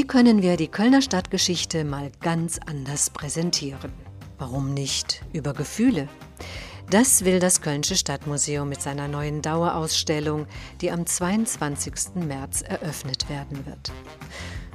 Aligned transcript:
Wie 0.00 0.06
können 0.06 0.40
wir 0.40 0.56
die 0.56 0.68
Kölner 0.68 1.02
Stadtgeschichte 1.02 1.84
mal 1.84 2.10
ganz 2.22 2.58
anders 2.64 3.10
präsentieren? 3.10 3.92
Warum 4.38 4.72
nicht 4.72 5.22
über 5.34 5.52
Gefühle? 5.52 6.08
Das 6.88 7.26
will 7.26 7.38
das 7.38 7.60
Kölnische 7.60 7.96
Stadtmuseum 7.96 8.66
mit 8.66 8.80
seiner 8.80 9.08
neuen 9.08 9.42
Dauerausstellung, 9.42 10.46
die 10.80 10.90
am 10.90 11.04
22. 11.04 12.14
März 12.14 12.62
eröffnet 12.62 13.28
werden 13.28 13.66
wird. 13.66 13.92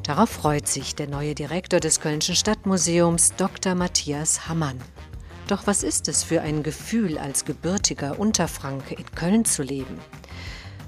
Darauf 0.03 0.29
freut 0.29 0.67
sich 0.67 0.93
der 0.93 1.07
neue 1.07 1.33
Direktor 1.33 1.79
des 1.79 2.01
Kölnischen 2.01 2.35
Stadtmuseums, 2.35 3.33
Dr. 3.35 3.73
Matthias 3.73 4.47
Hammann. 4.47 4.79
Doch 5.47 5.65
was 5.65 5.81
ist 5.81 6.07
es 6.07 6.23
für 6.23 6.41
ein 6.43 6.61
Gefühl, 6.61 7.17
als 7.17 7.45
gebürtiger 7.45 8.19
Unterfranke 8.19 8.93
in 8.93 9.09
Köln 9.15 9.43
zu 9.43 9.63
leben? 9.63 9.97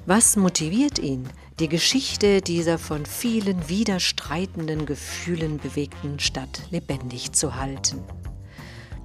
Was 0.06 0.36
motiviert 0.36 1.00
ihn, 1.00 1.28
die 1.60 1.70
Geschichte 1.70 2.42
dieser 2.42 2.78
von 2.78 3.08
vielen 3.08 3.68
widerstreitenden 3.68 4.86
Gefühlen 4.86 5.58
bewegten 5.58 6.20
Stadt 6.20 6.62
lebendig 6.70 7.32
zu 7.32 7.56
halten? 7.56 8.04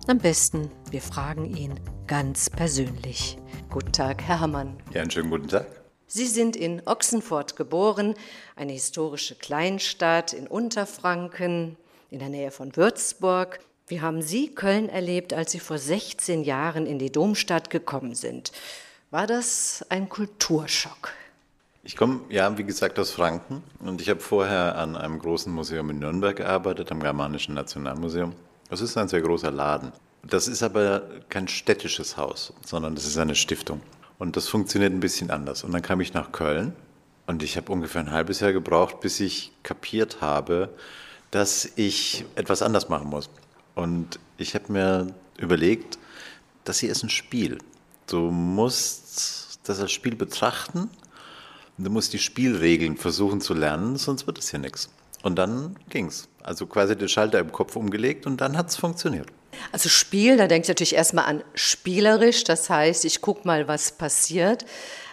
Am 0.06 0.18
besten, 0.18 0.70
wir 0.90 1.00
fragen 1.00 1.56
ihn 1.56 1.80
ganz 2.06 2.50
persönlich. 2.50 3.38
Guten 3.70 3.92
Tag, 3.92 4.22
Herr 4.24 4.40
Hammann. 4.40 4.76
Ja, 4.92 5.00
einen 5.00 5.10
schönen 5.10 5.30
guten 5.30 5.48
Tag. 5.48 5.66
Sie 6.06 6.26
sind 6.26 6.54
in 6.54 6.82
Ochsenfurt 6.86 7.56
geboren, 7.56 8.14
eine 8.54 8.72
historische 8.72 9.34
Kleinstadt 9.34 10.34
in 10.34 10.46
Unterfranken, 10.46 11.78
in 12.10 12.18
der 12.18 12.28
Nähe 12.28 12.50
von 12.50 12.76
Würzburg. 12.76 13.60
Wie 13.86 14.02
haben 14.02 14.20
Sie 14.20 14.54
Köln 14.54 14.90
erlebt, 14.90 15.32
als 15.32 15.52
Sie 15.52 15.60
vor 15.60 15.78
16 15.78 16.44
Jahren 16.44 16.84
in 16.84 16.98
die 16.98 17.10
Domstadt 17.10 17.70
gekommen 17.70 18.14
sind? 18.14 18.52
War 19.10 19.26
das 19.26 19.86
ein 19.88 20.10
Kulturschock? 20.10 21.14
Ich 21.84 21.96
komme, 21.96 22.20
ja, 22.28 22.56
wie 22.56 22.62
gesagt, 22.62 23.00
aus 23.00 23.10
Franken 23.10 23.60
und 23.80 24.00
ich 24.00 24.08
habe 24.08 24.20
vorher 24.20 24.78
an 24.78 24.96
einem 24.96 25.18
großen 25.18 25.52
Museum 25.52 25.90
in 25.90 25.98
Nürnberg 25.98 26.36
gearbeitet, 26.36 26.92
am 26.92 27.00
Germanischen 27.00 27.56
Nationalmuseum. 27.56 28.34
Das 28.70 28.80
ist 28.80 28.96
ein 28.96 29.08
sehr 29.08 29.20
großer 29.20 29.50
Laden. 29.50 29.90
Das 30.22 30.46
ist 30.46 30.62
aber 30.62 31.02
kein 31.28 31.48
städtisches 31.48 32.16
Haus, 32.16 32.52
sondern 32.64 32.94
das 32.94 33.04
ist 33.04 33.18
eine 33.18 33.34
Stiftung. 33.34 33.80
Und 34.20 34.36
das 34.36 34.46
funktioniert 34.46 34.92
ein 34.92 35.00
bisschen 35.00 35.32
anders. 35.32 35.64
Und 35.64 35.72
dann 35.72 35.82
kam 35.82 36.00
ich 36.00 36.14
nach 36.14 36.30
Köln 36.30 36.72
und 37.26 37.42
ich 37.42 37.56
habe 37.56 37.72
ungefähr 37.72 38.02
ein 38.02 38.12
halbes 38.12 38.38
Jahr 38.38 38.52
gebraucht, 38.52 39.00
bis 39.00 39.18
ich 39.18 39.50
kapiert 39.64 40.20
habe, 40.20 40.68
dass 41.32 41.68
ich 41.74 42.24
etwas 42.36 42.62
anders 42.62 42.90
machen 42.90 43.10
muss. 43.10 43.28
Und 43.74 44.20
ich 44.38 44.54
habe 44.54 44.70
mir 44.72 45.14
überlegt, 45.36 45.98
das 46.62 46.78
hier 46.78 46.92
ist 46.92 47.02
ein 47.02 47.10
Spiel. 47.10 47.58
Du 48.06 48.30
musst 48.30 49.58
das 49.64 49.80
als 49.80 49.90
Spiel 49.90 50.14
betrachten. 50.14 50.88
Du 51.78 51.90
musst 51.90 52.12
die 52.12 52.18
Spielregeln 52.18 52.96
versuchen 52.96 53.40
zu 53.40 53.54
lernen, 53.54 53.96
sonst 53.96 54.26
wird 54.26 54.38
es 54.38 54.50
hier 54.50 54.60
nichts. 54.60 54.90
Und 55.22 55.36
dann 55.36 55.76
ging's. 55.88 56.28
Also 56.42 56.66
quasi 56.66 56.96
den 56.96 57.08
Schalter 57.08 57.38
im 57.38 57.52
Kopf 57.52 57.76
umgelegt 57.76 58.26
und 58.26 58.40
dann 58.40 58.56
hat 58.56 58.68
es 58.68 58.76
funktioniert. 58.76 59.28
Also 59.70 59.88
Spiel, 59.88 60.36
da 60.36 60.48
denke 60.48 60.64
ich 60.64 60.68
natürlich 60.68 60.94
erstmal 60.94 61.26
an 61.26 61.44
spielerisch, 61.54 62.44
das 62.44 62.68
heißt, 62.68 63.04
ich 63.04 63.20
gucke 63.20 63.46
mal, 63.46 63.68
was 63.68 63.92
passiert. 63.92 64.64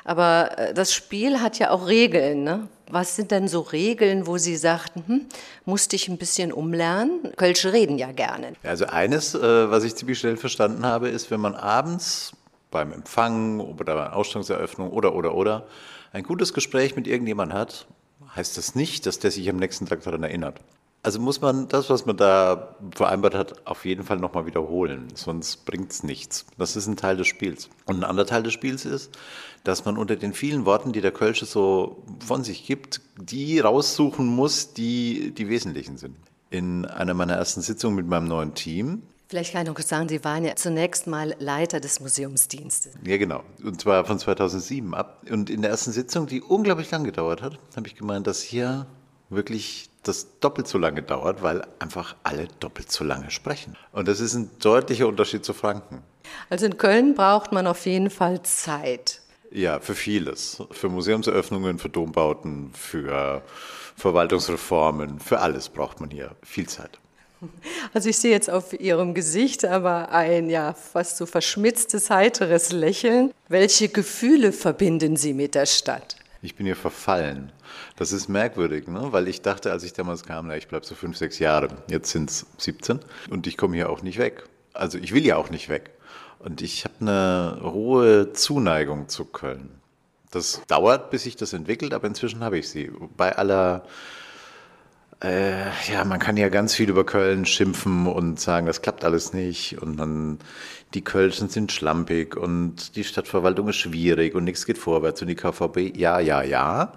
Aber 0.05 0.57
äh, 0.57 0.73
das 0.73 0.93
Spiel 0.93 1.39
hat 1.39 1.59
ja 1.59 1.69
auch 1.71 1.87
Regeln. 1.87 2.43
Ne? 2.43 2.67
Was 2.89 3.15
sind 3.15 3.31
denn 3.31 3.47
so 3.47 3.61
Regeln, 3.61 4.25
wo 4.25 4.37
Sie 4.37 4.55
sagten, 4.55 5.03
hm, 5.05 5.25
musste 5.65 5.95
ich 5.95 6.07
ein 6.07 6.17
bisschen 6.17 6.51
umlernen? 6.51 7.31
Kölsche 7.37 7.73
reden 7.73 7.97
ja 7.97 8.11
gerne. 8.11 8.53
Also 8.63 8.85
eines, 8.85 9.35
äh, 9.35 9.69
was 9.69 9.83
ich 9.83 9.95
ziemlich 9.95 10.17
schnell 10.17 10.37
verstanden 10.37 10.85
habe, 10.85 11.09
ist, 11.09 11.29
wenn 11.29 11.39
man 11.39 11.53
abends 11.55 12.31
beim 12.71 12.91
Empfang 12.91 13.59
oder 13.59 13.95
bei 13.95 14.05
einer 14.05 14.15
Ausstellungseröffnung 14.15 14.89
oder, 14.89 15.13
oder, 15.13 15.35
oder 15.35 15.67
ein 16.11 16.23
gutes 16.23 16.53
Gespräch 16.53 16.95
mit 16.95 17.07
irgendjemandem 17.07 17.57
hat, 17.57 17.87
heißt 18.35 18.57
das 18.57 18.75
nicht, 18.75 19.05
dass 19.05 19.19
der 19.19 19.31
sich 19.31 19.49
am 19.49 19.57
nächsten 19.57 19.85
Tag 19.85 20.03
daran 20.03 20.23
erinnert. 20.23 20.59
Also 21.01 21.19
muss 21.21 21.39
man 21.39 21.69
das, 21.69 21.89
was 21.89 22.05
man 22.05 22.17
da 22.17 22.75
vereinbart 22.93 23.33
hat, 23.33 23.65
auf 23.65 23.85
jeden 23.85 24.03
Fall 24.03 24.17
nochmal 24.17 24.45
wiederholen, 24.45 25.07
sonst 25.15 25.65
bringt 25.65 25.91
es 25.91 26.03
nichts. 26.03 26.45
Das 26.57 26.75
ist 26.75 26.87
ein 26.87 26.97
Teil 26.97 27.15
des 27.15 27.27
Spiels. 27.27 27.69
Und 27.85 27.97
ein 27.97 28.03
anderer 28.03 28.27
Teil 28.27 28.43
des 28.43 28.51
Spiels 28.51 28.83
ist, 28.83 29.17
dass 29.63 29.85
man 29.85 29.97
unter 29.97 30.17
den 30.17 30.33
vielen 30.33 30.65
Worten, 30.65 30.91
die 30.91 30.99
der 30.99 31.11
Kölsche 31.11 31.45
so 31.45 32.03
von 32.19 32.43
sich 32.43 32.65
gibt, 32.65 32.99
die 33.17 33.59
raussuchen 33.59 34.27
muss, 34.27 34.73
die 34.73 35.31
die 35.31 35.47
wesentlichen 35.47 35.97
sind. 35.97 36.17
In 36.49 36.85
einer 36.85 37.13
meiner 37.13 37.35
ersten 37.35 37.61
Sitzungen 37.61 37.95
mit 37.95 38.07
meinem 38.07 38.27
neuen 38.27 38.53
Team 38.53 39.03
Vielleicht 39.29 39.53
kann 39.53 39.61
ich 39.61 39.67
noch 39.67 39.79
sagen, 39.79 40.09
Sie 40.09 40.23
waren 40.23 40.43
ja 40.43 40.55
zunächst 40.55 41.05
mal 41.05 41.35
Leiter 41.37 41.79
des 41.79 41.99
Museumsdienstes. 41.99 42.93
Ja, 43.05 43.17
genau. 43.17 43.43
Und 43.63 43.79
zwar 43.79 44.03
von 44.03 44.17
2007 44.17 44.95
ab. 44.95 45.21
Und 45.29 45.51
in 45.51 45.61
der 45.61 45.69
ersten 45.69 45.91
Sitzung, 45.91 46.25
die 46.25 46.41
unglaublich 46.41 46.89
lang 46.89 47.03
gedauert 47.03 47.43
hat, 47.43 47.59
habe 47.75 47.87
ich 47.87 47.95
gemeint, 47.95 48.25
dass 48.25 48.41
hier 48.41 48.87
wirklich 49.29 49.91
das 50.01 50.39
doppelt 50.39 50.67
so 50.67 50.79
lange 50.79 51.03
dauert, 51.03 51.43
weil 51.43 51.63
einfach 51.77 52.15
alle 52.23 52.47
doppelt 52.59 52.91
so 52.91 53.03
lange 53.03 53.29
sprechen. 53.29 53.75
Und 53.91 54.07
das 54.07 54.19
ist 54.19 54.33
ein 54.33 54.49
deutlicher 54.57 55.07
Unterschied 55.07 55.45
zu 55.45 55.53
Franken. 55.53 56.01
Also 56.49 56.65
in 56.65 56.79
Köln 56.79 57.13
braucht 57.13 57.51
man 57.51 57.67
auf 57.67 57.85
jeden 57.85 58.09
Fall 58.09 58.41
Zeit. 58.41 59.21
Ja, 59.51 59.79
für 59.79 59.93
vieles. 59.93 60.63
Für 60.71 60.89
Museumseröffnungen, 60.89 61.77
für 61.77 61.89
Dombauten, 61.89 62.71
für 62.73 63.43
Verwaltungsreformen, 63.95 65.19
für 65.19 65.39
alles 65.39 65.69
braucht 65.69 65.99
man 65.99 66.09
hier 66.09 66.35
viel 66.41 66.67
Zeit. 66.67 66.99
Also 67.93 68.09
ich 68.09 68.17
sehe 68.17 68.31
jetzt 68.31 68.49
auf 68.49 68.79
Ihrem 68.79 69.13
Gesicht 69.13 69.65
aber 69.65 70.11
ein 70.11 70.49
ja 70.49 70.73
fast 70.73 71.17
so 71.17 71.25
verschmitztes, 71.25 72.09
heiteres 72.09 72.71
Lächeln. 72.71 73.31
Welche 73.47 73.89
Gefühle 73.89 74.51
verbinden 74.51 75.15
Sie 75.15 75.33
mit 75.33 75.55
der 75.55 75.65
Stadt? 75.65 76.17
Ich 76.41 76.55
bin 76.55 76.65
hier 76.65 76.75
verfallen. 76.75 77.51
Das 77.97 78.11
ist 78.11 78.29
merkwürdig, 78.29 78.87
ne? 78.87 79.07
weil 79.11 79.27
ich 79.27 79.41
dachte, 79.41 79.71
als 79.71 79.83
ich 79.83 79.93
damals 79.93 80.23
kam, 80.23 80.47
na, 80.47 80.55
ich 80.55 80.67
bleibe 80.67 80.85
so 80.85 80.95
fünf, 80.95 81.17
sechs 81.17 81.39
Jahre. 81.39 81.69
Jetzt 81.89 82.11
sind 82.11 82.29
es 82.29 82.45
17 82.57 82.99
und 83.29 83.47
ich 83.47 83.57
komme 83.57 83.75
hier 83.75 83.89
auch 83.89 84.01
nicht 84.01 84.17
weg. 84.19 84.43
Also 84.73 84.97
ich 84.97 85.13
will 85.13 85.25
ja 85.25 85.35
auch 85.35 85.49
nicht 85.49 85.67
weg. 85.67 85.91
Und 86.39 86.61
ich 86.61 86.85
habe 86.85 86.95
eine 87.01 87.59
hohe 87.61 88.31
Zuneigung 88.31 89.09
zu 89.09 89.25
Köln. 89.25 89.69
Das 90.31 90.61
dauert, 90.67 91.09
bis 91.09 91.23
sich 91.23 91.35
das 91.35 91.51
entwickelt, 91.53 91.93
aber 91.93 92.07
inzwischen 92.07 92.41
habe 92.41 92.57
ich 92.57 92.69
sie. 92.69 92.91
Bei 93.17 93.35
aller 93.35 93.83
äh, 95.21 95.65
ja, 95.91 96.05
man 96.05 96.19
kann 96.19 96.37
ja 96.37 96.49
ganz 96.49 96.75
viel 96.75 96.89
über 96.89 97.05
Köln 97.05 97.45
schimpfen 97.45 98.07
und 98.07 98.39
sagen, 98.39 98.67
das 98.67 98.81
klappt 98.81 99.03
alles 99.03 99.33
nicht 99.33 99.81
und 99.81 99.97
dann 99.97 100.39
die 100.93 101.03
Kölschen 101.03 101.49
sind 101.49 101.71
schlampig 101.71 102.35
und 102.35 102.95
die 102.95 103.03
Stadtverwaltung 103.03 103.67
ist 103.67 103.75
schwierig 103.75 104.33
und 104.33 104.45
nichts 104.45 104.65
geht 104.65 104.77
vorwärts 104.77 105.21
und 105.21 105.27
die 105.27 105.35
KVB, 105.35 105.97
ja, 105.97 106.19
ja, 106.19 106.41
ja. 106.41 106.93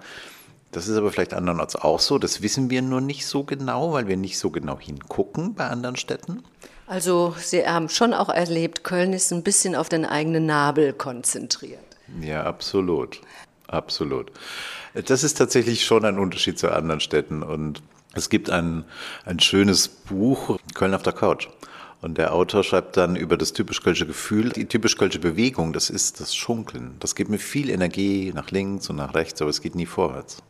Das 0.71 0.87
ist 0.87 0.97
aber 0.97 1.11
vielleicht 1.11 1.35
andernorts 1.35 1.75
auch 1.75 1.99
so. 1.99 2.17
Das 2.17 2.41
wissen 2.41 2.71
wir 2.71 2.81
nur 2.81 3.01
nicht 3.01 3.27
so 3.27 3.43
genau, 3.43 3.93
weil 3.93 4.07
wir 4.07 4.17
nicht 4.17 4.39
so 4.39 4.49
genau 4.49 4.79
hingucken 4.79 5.53
bei 5.53 5.67
anderen 5.67 5.95
Städten. 5.97 6.43
Also 6.87 7.35
Sie 7.37 7.67
haben 7.67 7.89
schon 7.89 8.13
auch 8.13 8.29
erlebt, 8.29 8.83
Köln 8.83 9.13
ist 9.13 9.31
ein 9.31 9.43
bisschen 9.43 9.75
auf 9.75 9.89
den 9.89 10.05
eigenen 10.05 10.47
Nabel 10.47 10.93
konzentriert. 10.93 11.79
Ja, 12.21 12.43
absolut. 12.43 13.21
Absolut. 13.67 14.31
Das 14.93 15.23
ist 15.23 15.37
tatsächlich 15.37 15.85
schon 15.85 16.05
ein 16.05 16.19
Unterschied 16.19 16.59
zu 16.59 16.71
anderen 16.71 16.99
Städten 16.99 17.41
und 17.43 17.81
es 18.13 18.29
gibt 18.29 18.49
ein, 18.49 18.85
ein 19.25 19.39
schönes 19.39 19.87
Buch, 19.87 20.57
Köln 20.73 20.93
auf 20.93 21.03
der 21.03 21.13
Couch. 21.13 21.47
Und 22.01 22.17
der 22.17 22.33
Autor 22.33 22.63
schreibt 22.63 22.97
dann 22.97 23.15
über 23.15 23.37
das 23.37 23.53
typisch-kölsche 23.53 24.05
Gefühl, 24.05 24.49
die 24.49 24.65
typisch-kölsche 24.65 25.19
Bewegung, 25.19 25.71
das 25.71 25.89
ist 25.89 26.19
das 26.19 26.35
Schunkeln. 26.35 26.95
Das 26.99 27.15
gibt 27.15 27.29
mir 27.29 27.39
viel 27.39 27.69
Energie 27.69 28.33
nach 28.35 28.51
links 28.51 28.89
und 28.89 28.97
nach 28.97 29.13
rechts, 29.13 29.41
aber 29.41 29.49
es 29.49 29.61
geht 29.61 29.75
nie 29.75 29.85
vorwärts. 29.85 30.43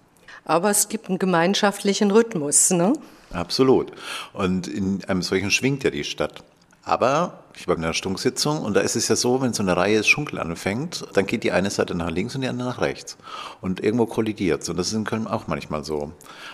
Aber 0.45 0.71
es 0.71 0.89
gibt 0.89 1.09
einen 1.09 1.19
gemeinschaftlichen 1.19 2.11
Rhythmus, 2.11 2.71
ne? 2.71 2.93
Absolut. 3.31 3.91
Und 4.33 4.67
in 4.67 5.03
einem 5.05 5.21
solchen 5.21 5.51
schwingt 5.51 5.83
ja 5.83 5.91
die 5.91 6.03
Stadt. 6.03 6.43
Aber 6.85 7.43
ich 7.55 7.67
war 7.67 7.77
in 7.77 7.83
einer 7.83 7.93
Stunksitzung 7.93 8.61
und 8.61 8.73
da 8.75 8.81
ist 8.81 8.95
es 8.95 9.07
ja 9.07 9.15
so, 9.15 9.41
wenn 9.41 9.53
so 9.53 9.63
eine 9.63 9.77
Reihe 9.77 10.03
Schunkel 10.03 10.39
anfängt, 10.39 11.05
dann 11.13 11.25
geht 11.25 11.43
die 11.43 11.51
eine 11.51 11.69
Seite 11.69 11.95
nach 11.95 12.09
links 12.09 12.35
und 12.35 12.41
die 12.41 12.47
andere 12.47 12.69
nach 12.69 12.81
rechts. 12.81 13.17
Und 13.61 13.79
irgendwo 13.79 14.05
kollidiert 14.05 14.63
es. 14.63 14.69
Und 14.69 14.77
das 14.77 14.87
ist 14.87 14.93
in 14.93 15.05
Köln 15.05 15.27
auch 15.27 15.47
manchmal 15.47 15.85
so. 15.85 16.11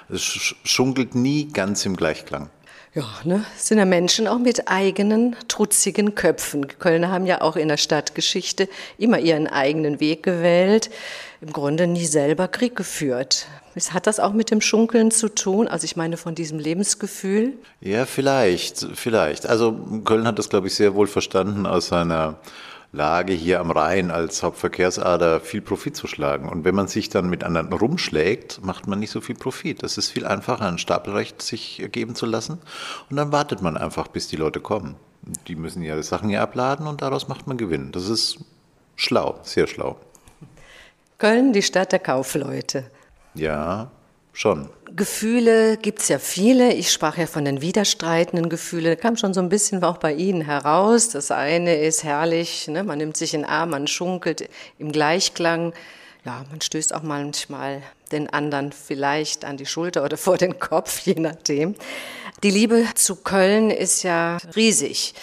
Es 0.07 0.21
schunkelt 0.63 1.15
nie 1.15 1.47
ganz 1.47 1.85
im 1.85 1.95
Gleichklang. 1.95 2.49
Ja, 2.95 3.05
ne, 3.23 3.45
sind 3.55 3.77
ja 3.77 3.85
Menschen 3.85 4.27
auch 4.27 4.39
mit 4.39 4.67
eigenen 4.67 5.35
trutzigen 5.47 6.15
Köpfen. 6.15 6.67
Kölner 6.79 7.11
haben 7.11 7.27
ja 7.27 7.41
auch 7.41 7.55
in 7.55 7.67
der 7.67 7.77
Stadtgeschichte 7.77 8.67
immer 8.97 9.19
ihren 9.19 9.45
eigenen 9.45 9.99
Weg 9.99 10.23
gewählt, 10.23 10.89
im 11.39 11.53
Grunde 11.53 11.85
nie 11.85 12.05
selber 12.05 12.47
Krieg 12.47 12.75
geführt. 12.75 13.45
Hat 13.91 14.07
das 14.07 14.19
auch 14.19 14.33
mit 14.33 14.49
dem 14.49 14.59
Schunkeln 14.59 15.11
zu 15.11 15.29
tun? 15.29 15.67
Also 15.67 15.85
ich 15.85 15.95
meine 15.95 16.17
von 16.17 16.33
diesem 16.33 16.57
Lebensgefühl? 16.57 17.53
Ja, 17.79 18.05
vielleicht, 18.05 18.87
vielleicht. 18.95 19.45
Also 19.45 19.73
Köln 20.03 20.25
hat 20.25 20.39
das, 20.39 20.49
glaube 20.49 20.67
ich, 20.67 20.75
sehr 20.75 20.95
wohl 20.95 21.07
verstanden 21.07 21.65
aus 21.67 21.87
seiner 21.87 22.39
Lage 22.91 23.33
hier 23.33 23.59
am 23.59 23.69
Rhein 23.69 24.09
als 24.09 24.41
Hauptverkehrsader 24.41 25.41
viel 25.41 25.61
Profit 25.61 25.95
zu 25.95 26.07
schlagen. 26.07 26.49
Und 26.49 26.63
wenn 26.63 26.73
man 26.73 26.87
sich 26.87 27.09
dann 27.09 27.29
mit 27.29 27.43
anderen 27.43 27.71
rumschlägt, 27.71 28.63
macht 28.63 28.87
man 28.87 28.99
nicht 28.99 29.11
so 29.11 29.21
viel 29.21 29.35
Profit. 29.35 29.83
Es 29.83 29.97
ist 29.99 30.09
viel 30.09 30.25
einfacher, 30.25 30.65
ein 30.65 30.79
Stapelrecht 30.79 31.41
sich 31.41 31.87
geben 31.91 32.15
zu 32.15 32.25
lassen. 32.25 32.59
Und 33.09 33.17
dann 33.17 33.31
wartet 33.31 33.61
man 33.61 33.77
einfach, 33.77 34.07
bis 34.07 34.27
die 34.27 34.37
Leute 34.37 34.59
kommen. 34.59 34.95
Die 35.47 35.55
müssen 35.55 35.83
ihre 35.83 36.01
Sachen 36.01 36.29
hier 36.29 36.41
abladen 36.41 36.87
und 36.87 37.03
daraus 37.03 37.27
macht 37.27 37.45
man 37.45 37.57
Gewinn. 37.57 37.91
Das 37.91 38.09
ist 38.09 38.39
schlau, 38.95 39.39
sehr 39.43 39.67
schlau. 39.67 39.97
Köln, 41.19 41.53
die 41.53 41.61
Stadt 41.61 41.91
der 41.91 41.99
Kaufleute. 41.99 42.89
Ja, 43.35 43.91
schon. 44.39 44.69
Gefühle 44.95 45.77
gibt 45.77 45.99
es 45.99 46.07
ja 46.07 46.17
viele. 46.17 46.73
Ich 46.73 46.91
sprach 46.91 47.17
ja 47.17 47.27
von 47.27 47.45
den 47.45 47.61
widerstreitenden 47.61 48.49
Gefühlen. 48.49 48.97
Kam 48.97 49.17
schon 49.17 49.33
so 49.33 49.39
ein 49.39 49.49
bisschen 49.49 49.83
auch 49.83 49.97
bei 49.97 50.13
Ihnen 50.13 50.41
heraus. 50.41 51.09
Das 51.09 51.31
eine 51.31 51.75
ist 51.75 52.03
herrlich, 52.03 52.67
ne? 52.67 52.83
man 52.83 52.97
nimmt 52.97 53.17
sich 53.17 53.33
in 53.33 53.41
den 53.41 53.49
Arm, 53.49 53.71
man 53.71 53.87
schunkelt 53.87 54.49
im 54.77 54.91
Gleichklang. 54.91 55.73
Ja, 56.25 56.43
man 56.49 56.59
stößt 56.59 56.93
auch 56.93 57.03
manchmal 57.03 57.81
den 58.11 58.29
anderen 58.29 58.71
vielleicht 58.71 59.45
an 59.45 59.57
die 59.57 59.65
Schulter 59.65 60.03
oder 60.03 60.17
vor 60.17 60.37
den 60.37 60.59
Kopf, 60.59 60.99
je 61.01 61.15
nachdem. 61.15 61.75
Die 62.43 62.51
Liebe 62.51 62.85
zu 62.95 63.17
Köln 63.17 63.69
ist 63.69 64.03
ja 64.03 64.37
riesig. 64.55 65.13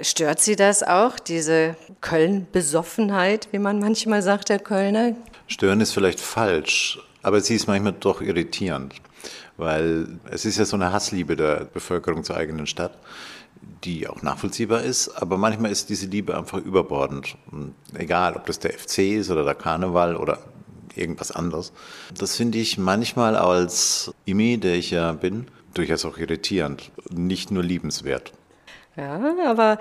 Stört 0.00 0.38
Sie 0.40 0.54
das 0.54 0.84
auch, 0.84 1.18
diese 1.18 1.74
Köln-Besoffenheit, 2.00 3.48
wie 3.50 3.58
man 3.58 3.80
manchmal 3.80 4.22
sagt, 4.22 4.48
der 4.48 4.60
Kölner? 4.60 5.16
Stören 5.48 5.80
ist 5.80 5.92
vielleicht 5.92 6.20
falsch, 6.20 7.00
aber 7.22 7.40
sie 7.40 7.54
ist 7.54 7.66
manchmal 7.66 7.94
doch 7.94 8.20
irritierend, 8.20 8.94
weil 9.56 10.18
es 10.30 10.44
ist 10.44 10.58
ja 10.58 10.64
so 10.64 10.76
eine 10.76 10.92
Hassliebe 10.92 11.36
der 11.36 11.64
Bevölkerung 11.64 12.24
zur 12.24 12.36
eigenen 12.36 12.66
Stadt, 12.66 12.92
die 13.84 14.08
auch 14.08 14.22
nachvollziehbar 14.22 14.82
ist, 14.82 15.08
aber 15.08 15.36
manchmal 15.36 15.70
ist 15.70 15.88
diese 15.88 16.06
Liebe 16.06 16.36
einfach 16.36 16.58
überbordend. 16.58 17.36
Und 17.50 17.74
egal, 17.94 18.34
ob 18.36 18.46
das 18.46 18.58
der 18.58 18.72
FC 18.72 18.98
ist 18.98 19.30
oder 19.30 19.44
der 19.44 19.54
Karneval 19.54 20.16
oder 20.16 20.38
irgendwas 20.94 21.30
anderes. 21.30 21.72
Das 22.16 22.36
finde 22.36 22.58
ich 22.58 22.78
manchmal 22.78 23.36
als 23.36 24.12
Imi, 24.24 24.58
der 24.58 24.74
ich 24.74 24.90
ja 24.90 25.12
bin, 25.12 25.46
durchaus 25.74 26.04
auch 26.04 26.18
irritierend, 26.18 26.90
nicht 27.10 27.50
nur 27.50 27.62
liebenswert. 27.62 28.32
Ja, 28.96 29.20
aber 29.46 29.78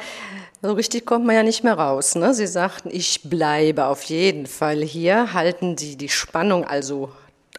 so 0.62 0.74
richtig 0.74 1.08
kommt 1.08 1.26
man 1.26 1.36
ja 1.36 1.42
nicht 1.42 1.64
mehr 1.64 1.74
raus. 1.74 2.14
Ne? 2.14 2.36
Sie 2.36 2.46
sagten, 2.46 2.90
ich 2.92 3.24
bleibe 3.24 3.86
auf 3.86 4.04
jeden 4.04 4.46
Fall 4.46 4.84
hier. 4.84 5.34
Halten 5.34 5.76
Sie 5.76 5.98
die 5.98 6.10
Spannung 6.10 6.66
also 6.66 7.10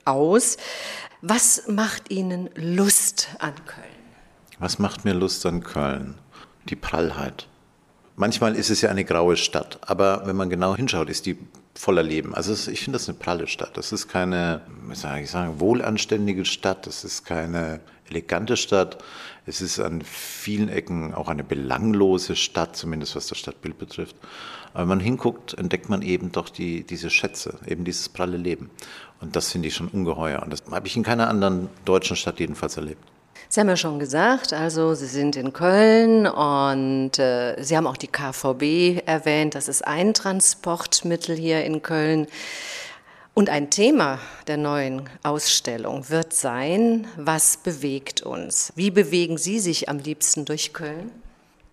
aus. 0.08 0.56
Was 1.20 1.68
macht 1.68 2.10
Ihnen 2.10 2.48
Lust 2.54 3.28
an 3.38 3.54
Köln? 3.66 3.84
Was 4.58 4.78
macht 4.78 5.04
mir 5.04 5.14
Lust 5.14 5.44
an 5.46 5.62
Köln? 5.62 6.14
Die 6.68 6.76
Prallheit. 6.76 7.48
Manchmal 8.16 8.56
ist 8.56 8.70
es 8.70 8.80
ja 8.80 8.90
eine 8.90 9.04
graue 9.04 9.36
Stadt, 9.36 9.78
aber 9.82 10.26
wenn 10.26 10.34
man 10.34 10.50
genau 10.50 10.74
hinschaut, 10.74 11.08
ist 11.08 11.26
die 11.26 11.38
voller 11.74 12.02
Leben. 12.02 12.34
Also 12.34 12.52
es, 12.52 12.66
ich 12.66 12.80
finde 12.80 12.98
das 12.98 13.08
eine 13.08 13.16
pralle 13.16 13.46
Stadt. 13.46 13.76
Das 13.76 13.92
ist 13.92 14.08
keine, 14.08 14.62
ich 14.90 14.98
sagen, 15.30 15.60
wohlanständige 15.60 16.44
Stadt. 16.44 16.86
Das 16.88 17.04
ist 17.04 17.24
keine 17.24 17.80
elegante 18.10 18.56
Stadt. 18.56 18.98
Es 19.46 19.60
ist 19.60 19.78
an 19.78 20.02
vielen 20.02 20.68
Ecken 20.68 21.14
auch 21.14 21.28
eine 21.28 21.44
belanglose 21.44 22.34
Stadt, 22.34 22.76
zumindest 22.76 23.14
was 23.14 23.28
das 23.28 23.38
Stadtbild 23.38 23.78
betrifft. 23.78 24.16
Aber 24.72 24.82
wenn 24.82 24.88
man 24.88 25.00
hinguckt, 25.00 25.54
entdeckt 25.54 25.88
man 25.88 26.02
eben 26.02 26.32
doch 26.32 26.48
die, 26.48 26.84
diese 26.84 27.10
Schätze, 27.10 27.58
eben 27.66 27.84
dieses 27.84 28.08
pralle 28.08 28.36
Leben. 28.36 28.70
Und 29.20 29.36
das 29.36 29.52
finde 29.52 29.68
ich 29.68 29.74
schon 29.74 29.88
ungeheuer. 29.88 30.42
Und 30.42 30.52
das 30.52 30.62
habe 30.70 30.86
ich 30.86 30.96
in 30.96 31.02
keiner 31.02 31.28
anderen 31.28 31.68
deutschen 31.84 32.16
Stadt 32.16 32.38
jedenfalls 32.40 32.76
erlebt. 32.76 33.02
Sie 33.50 33.60
haben 33.60 33.68
ja 33.68 33.76
schon 33.76 33.98
gesagt, 33.98 34.52
also 34.52 34.94
Sie 34.94 35.06
sind 35.06 35.34
in 35.34 35.54
Köln 35.54 36.26
und 36.26 37.18
äh, 37.18 37.56
Sie 37.62 37.76
haben 37.76 37.86
auch 37.86 37.96
die 37.96 38.08
KVB 38.08 39.06
erwähnt. 39.06 39.54
Das 39.54 39.68
ist 39.68 39.86
ein 39.86 40.12
Transportmittel 40.12 41.34
hier 41.34 41.64
in 41.64 41.80
Köln. 41.80 42.26
Und 43.32 43.48
ein 43.48 43.70
Thema 43.70 44.18
der 44.48 44.58
neuen 44.58 45.08
Ausstellung 45.22 46.10
wird 46.10 46.34
sein, 46.34 47.06
was 47.16 47.56
bewegt 47.56 48.20
uns? 48.20 48.72
Wie 48.74 48.90
bewegen 48.90 49.38
Sie 49.38 49.60
sich 49.60 49.88
am 49.88 49.98
liebsten 49.98 50.44
durch 50.44 50.74
Köln? 50.74 51.10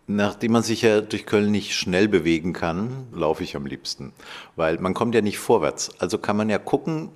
Nachdem 0.07 0.52
man 0.52 0.62
sich 0.62 0.84
ja 0.84 1.02
durch 1.02 1.25
Köln 1.25 1.52
nicht 1.52 1.74
schnell 1.74 2.07
bewegen 2.07 2.54
kann, 2.54 3.07
laufe 3.12 3.44
ich 3.44 3.56
am 3.56 3.66
liebsten, 3.66 4.13
weil 4.56 4.78
man 4.78 4.94
kommt 4.94 5.16
ja 5.16 5.22
nicht 5.22 5.40
vorwärts. 5.40 5.90
Also 6.00 6.19
kann 6.19 6.38
man 6.38 6.50
ja 6.50 6.60
gucken, 6.60 7.10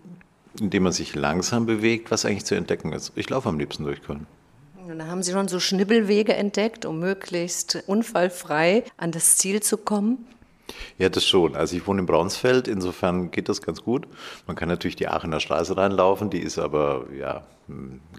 indem 0.59 0.83
man 0.83 0.91
sich 0.91 1.13
langsam 1.13 1.67
bewegt, 1.67 2.09
was 2.09 2.25
eigentlich 2.25 2.45
zu 2.45 2.55
entdecken 2.55 2.91
ist. 2.91 3.11
Ich 3.15 3.29
laufe 3.29 3.47
am 3.47 3.59
liebsten 3.59 3.83
durch 3.83 4.01
Köln. 4.01 4.25
Und 4.87 4.97
da 4.97 5.05
haben 5.05 5.21
Sie 5.21 5.33
schon 5.33 5.47
so 5.47 5.59
Schnibbelwege 5.59 6.33
entdeckt, 6.33 6.83
um 6.85 6.99
möglichst 6.99 7.83
unfallfrei 7.85 8.83
an 8.97 9.11
das 9.11 9.37
Ziel 9.37 9.61
zu 9.61 9.77
kommen? 9.77 10.25
Ja, 10.97 11.09
das 11.09 11.25
schon. 11.25 11.55
Also 11.55 11.75
ich 11.75 11.87
wohne 11.87 12.01
in 12.01 12.05
Braunsfeld, 12.05 12.67
insofern 12.67 13.31
geht 13.31 13.49
das 13.49 13.61
ganz 13.61 13.83
gut. 13.83 14.07
Man 14.47 14.55
kann 14.55 14.69
natürlich 14.69 14.95
die 14.95 15.07
Aachener 15.07 15.39
Straße 15.39 15.75
reinlaufen, 15.77 16.29
die 16.29 16.39
ist 16.39 16.59
aber, 16.59 17.05
ja, 17.17 17.43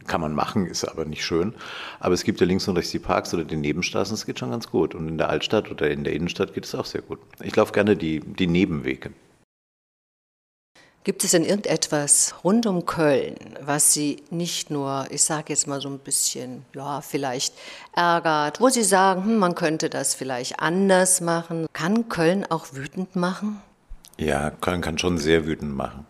kann 0.07 0.21
man 0.21 0.35
machen, 0.35 0.67
ist 0.67 0.85
aber 0.85 1.05
nicht 1.05 1.25
schön. 1.25 1.55
Aber 1.99 2.15
es 2.15 2.25
gibt 2.25 2.41
ja 2.41 2.47
links 2.47 2.69
und 2.69 2.77
rechts 2.77 2.93
die 2.93 2.99
Parks 2.99 3.35
oder 3.35 3.45
die 3.45 3.57
Nebenstraßen, 3.57 4.15
das 4.15 4.27
geht 4.27 4.39
schon 4.39 4.51
ganz 4.51 4.71
gut. 4.71 4.95
Und 4.95 5.09
in 5.09 5.19
der 5.19 5.29
Altstadt 5.29 5.71
oder 5.71 5.91
in 5.91 6.05
der 6.05 6.13
Innenstadt 6.13 6.55
geht 6.55 6.65
es 6.65 6.75
auch 6.75 6.85
sehr 6.85 7.03
gut. 7.03 7.19
Ich 7.43 7.55
laufe 7.57 7.73
gerne 7.73 7.97
die, 7.97 8.21
die 8.21 8.47
Nebenwege. 8.47 9.11
Gibt 11.03 11.25
es 11.25 11.31
denn 11.31 11.47
irgendetwas 11.47 12.35
rund 12.45 12.67
um 12.67 12.85
Köln, 12.85 13.37
was 13.63 13.95
Sie 13.95 14.23
nicht 14.29 14.71
nur, 14.71 15.07
ich 15.11 15.23
sage 15.23 15.47
jetzt 15.49 15.67
mal 15.67 15.81
so 15.81 15.89
ein 15.89 15.99
bisschen, 15.99 16.67
ja, 16.75 17.01
vielleicht 17.01 17.55
ärgert, 17.95 18.61
wo 18.61 18.69
Sie 18.69 18.83
sagen, 18.83 19.25
hm, 19.25 19.39
man 19.39 19.55
könnte 19.55 19.89
das 19.89 20.15
vielleicht 20.15 20.61
anders 20.61 21.23
machen? 21.23 21.67
Kann 21.73 22.11
Köln 22.11 22.45
auch 22.45 22.75
wütend 22.75 23.17
machen? 23.17 23.63
Ja, 24.19 24.51
Köln 24.51 24.83
kann 24.83 24.99
schon 24.99 25.17
sehr 25.17 25.47
wütend 25.47 25.75
machen, 25.75 26.05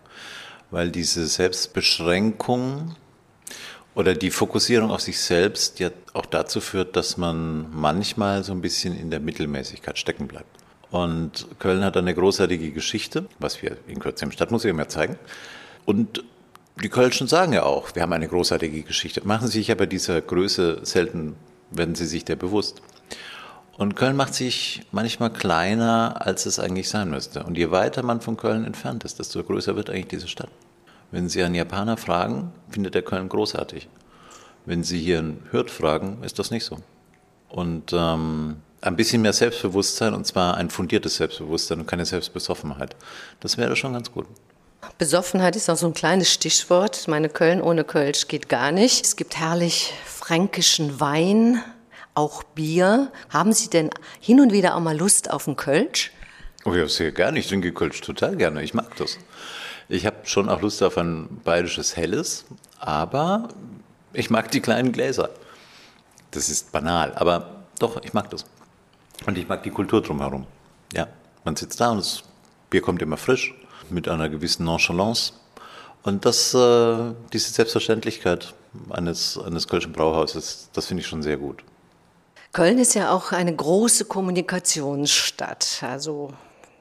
weil 0.72 0.90
diese 0.90 1.28
Selbstbeschränkung 1.28 2.96
oder 3.94 4.14
die 4.14 4.32
Fokussierung 4.32 4.90
auf 4.90 5.02
sich 5.02 5.20
selbst 5.20 5.78
ja 5.78 5.90
auch 6.14 6.26
dazu 6.26 6.60
führt, 6.60 6.96
dass 6.96 7.16
man 7.16 7.70
manchmal 7.72 8.42
so 8.42 8.50
ein 8.50 8.60
bisschen 8.60 8.98
in 8.98 9.12
der 9.12 9.20
Mittelmäßigkeit 9.20 9.96
stecken 9.96 10.26
bleibt. 10.26 10.59
Und 10.90 11.46
Köln 11.58 11.84
hat 11.84 11.96
eine 11.96 12.14
großartige 12.14 12.70
Geschichte, 12.72 13.26
was 13.38 13.62
wir 13.62 13.76
in 13.86 14.00
Kürze 14.00 14.24
im 14.24 14.32
Stadtmuseum 14.32 14.78
ja 14.78 14.88
zeigen. 14.88 15.16
Und 15.84 16.24
die 16.82 16.88
Kölschen 16.88 17.28
sagen 17.28 17.52
ja 17.52 17.62
auch, 17.62 17.94
wir 17.94 18.02
haben 18.02 18.12
eine 18.12 18.28
großartige 18.28 18.82
Geschichte. 18.82 19.26
Machen 19.26 19.48
Sie 19.48 19.58
sich 19.58 19.70
aber 19.70 19.86
dieser 19.86 20.20
Größe 20.20 20.80
selten, 20.82 21.36
werden 21.70 21.94
Sie 21.94 22.06
sich 22.06 22.24
der 22.24 22.36
bewusst. 22.36 22.82
Und 23.76 23.96
Köln 23.96 24.16
macht 24.16 24.34
sich 24.34 24.82
manchmal 24.90 25.32
kleiner, 25.32 26.16
als 26.20 26.44
es 26.46 26.58
eigentlich 26.58 26.88
sein 26.88 27.10
müsste. 27.10 27.44
Und 27.44 27.56
je 27.56 27.70
weiter 27.70 28.02
man 28.02 28.20
von 28.20 28.36
Köln 28.36 28.64
entfernt 28.64 29.04
ist, 29.04 29.18
desto 29.18 29.42
größer 29.42 29.76
wird 29.76 29.90
eigentlich 29.90 30.08
diese 30.08 30.28
Stadt. 30.28 30.50
Wenn 31.10 31.28
Sie 31.28 31.42
einen 31.42 31.54
Japaner 31.54 31.96
fragen, 31.96 32.52
findet 32.68 32.94
er 32.94 33.02
Köln 33.02 33.28
großartig. 33.28 33.88
Wenn 34.66 34.84
Sie 34.84 34.98
hier 34.98 35.18
einen 35.18 35.46
Hirt 35.50 35.70
fragen, 35.70 36.22
ist 36.22 36.38
das 36.38 36.50
nicht 36.50 36.64
so. 36.64 36.78
Und 37.48 37.92
ähm, 37.92 38.56
ein 38.82 38.96
bisschen 38.96 39.22
mehr 39.22 39.32
Selbstbewusstsein 39.32 40.14
und 40.14 40.26
zwar 40.26 40.56
ein 40.56 40.70
fundiertes 40.70 41.16
Selbstbewusstsein 41.16 41.80
und 41.80 41.86
keine 41.86 42.06
Selbstbesoffenheit. 42.06 42.96
Das 43.40 43.58
wäre 43.58 43.76
schon 43.76 43.92
ganz 43.92 44.10
gut. 44.10 44.26
Besoffenheit 44.98 45.56
ist 45.56 45.68
auch 45.68 45.76
so 45.76 45.86
ein 45.86 45.94
kleines 45.94 46.32
Stichwort. 46.32 46.96
Ich 46.96 47.08
meine, 47.08 47.28
Köln 47.28 47.60
ohne 47.60 47.84
Kölsch 47.84 48.28
geht 48.28 48.48
gar 48.48 48.72
nicht. 48.72 49.04
Es 49.04 49.16
gibt 49.16 49.36
herrlich 49.36 49.92
fränkischen 50.04 51.00
Wein, 51.00 51.62
auch 52.14 52.42
Bier. 52.42 53.10
Haben 53.28 53.52
Sie 53.52 53.68
denn 53.68 53.90
hin 54.20 54.40
und 54.40 54.52
wieder 54.52 54.76
auch 54.76 54.80
mal 54.80 54.96
Lust 54.96 55.30
auf 55.30 55.46
einen 55.46 55.56
Kölsch? 55.56 56.12
Oh 56.64 56.74
ja, 56.74 56.86
sehr 56.88 57.12
gerne. 57.12 57.38
Ich 57.38 57.48
trinke 57.48 57.72
Kölsch 57.72 58.00
total 58.00 58.36
gerne. 58.36 58.62
Ich 58.62 58.74
mag 58.74 58.96
das. 58.96 59.18
Ich 59.88 60.06
habe 60.06 60.16
schon 60.24 60.48
auch 60.48 60.60
Lust 60.60 60.82
auf 60.82 60.96
ein 60.98 61.40
bayerisches 61.44 61.96
Helles, 61.96 62.44
aber 62.78 63.48
ich 64.12 64.30
mag 64.30 64.50
die 64.50 64.60
kleinen 64.60 64.92
Gläser. 64.92 65.30
Das 66.30 66.48
ist 66.48 66.70
banal, 66.72 67.12
aber 67.16 67.64
doch, 67.78 68.00
ich 68.02 68.12
mag 68.12 68.30
das. 68.30 68.44
Und 69.26 69.38
ich 69.38 69.48
mag 69.48 69.62
die 69.62 69.70
Kultur 69.70 70.02
drumherum. 70.02 70.46
Ja, 70.92 71.06
man 71.44 71.56
sitzt 71.56 71.80
da 71.80 71.90
und 71.90 71.98
das 71.98 72.22
Bier 72.70 72.82
kommt 72.82 73.02
immer 73.02 73.16
frisch, 73.16 73.54
mit 73.90 74.08
einer 74.08 74.28
gewissen 74.28 74.64
Nonchalance. 74.64 75.32
Und 76.02 76.24
das, 76.24 76.54
äh, 76.54 77.12
diese 77.32 77.50
Selbstverständlichkeit 77.52 78.54
eines, 78.88 79.38
eines 79.38 79.68
Kölschen 79.68 79.92
Brauhauses, 79.92 80.70
das 80.72 80.86
finde 80.86 81.02
ich 81.02 81.06
schon 81.06 81.22
sehr 81.22 81.36
gut. 81.36 81.62
Köln 82.52 82.78
ist 82.78 82.94
ja 82.94 83.12
auch 83.12 83.32
eine 83.32 83.54
große 83.54 84.06
Kommunikationsstadt. 84.06 85.82
Also 85.82 86.32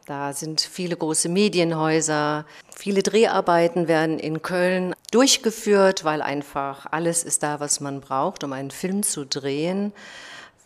da 0.05 0.33
sind 0.33 0.61
viele 0.61 0.95
große 0.95 1.29
Medienhäuser. 1.29 2.45
Viele 2.75 3.03
Dreharbeiten 3.03 3.87
werden 3.87 4.17
in 4.17 4.41
Köln 4.41 4.95
durchgeführt, 5.11 6.03
weil 6.03 6.23
einfach 6.23 6.87
alles 6.89 7.23
ist 7.23 7.43
da, 7.43 7.59
was 7.59 7.81
man 7.81 8.01
braucht, 8.01 8.43
um 8.43 8.53
einen 8.53 8.71
Film 8.71 9.03
zu 9.03 9.25
drehen. 9.25 9.93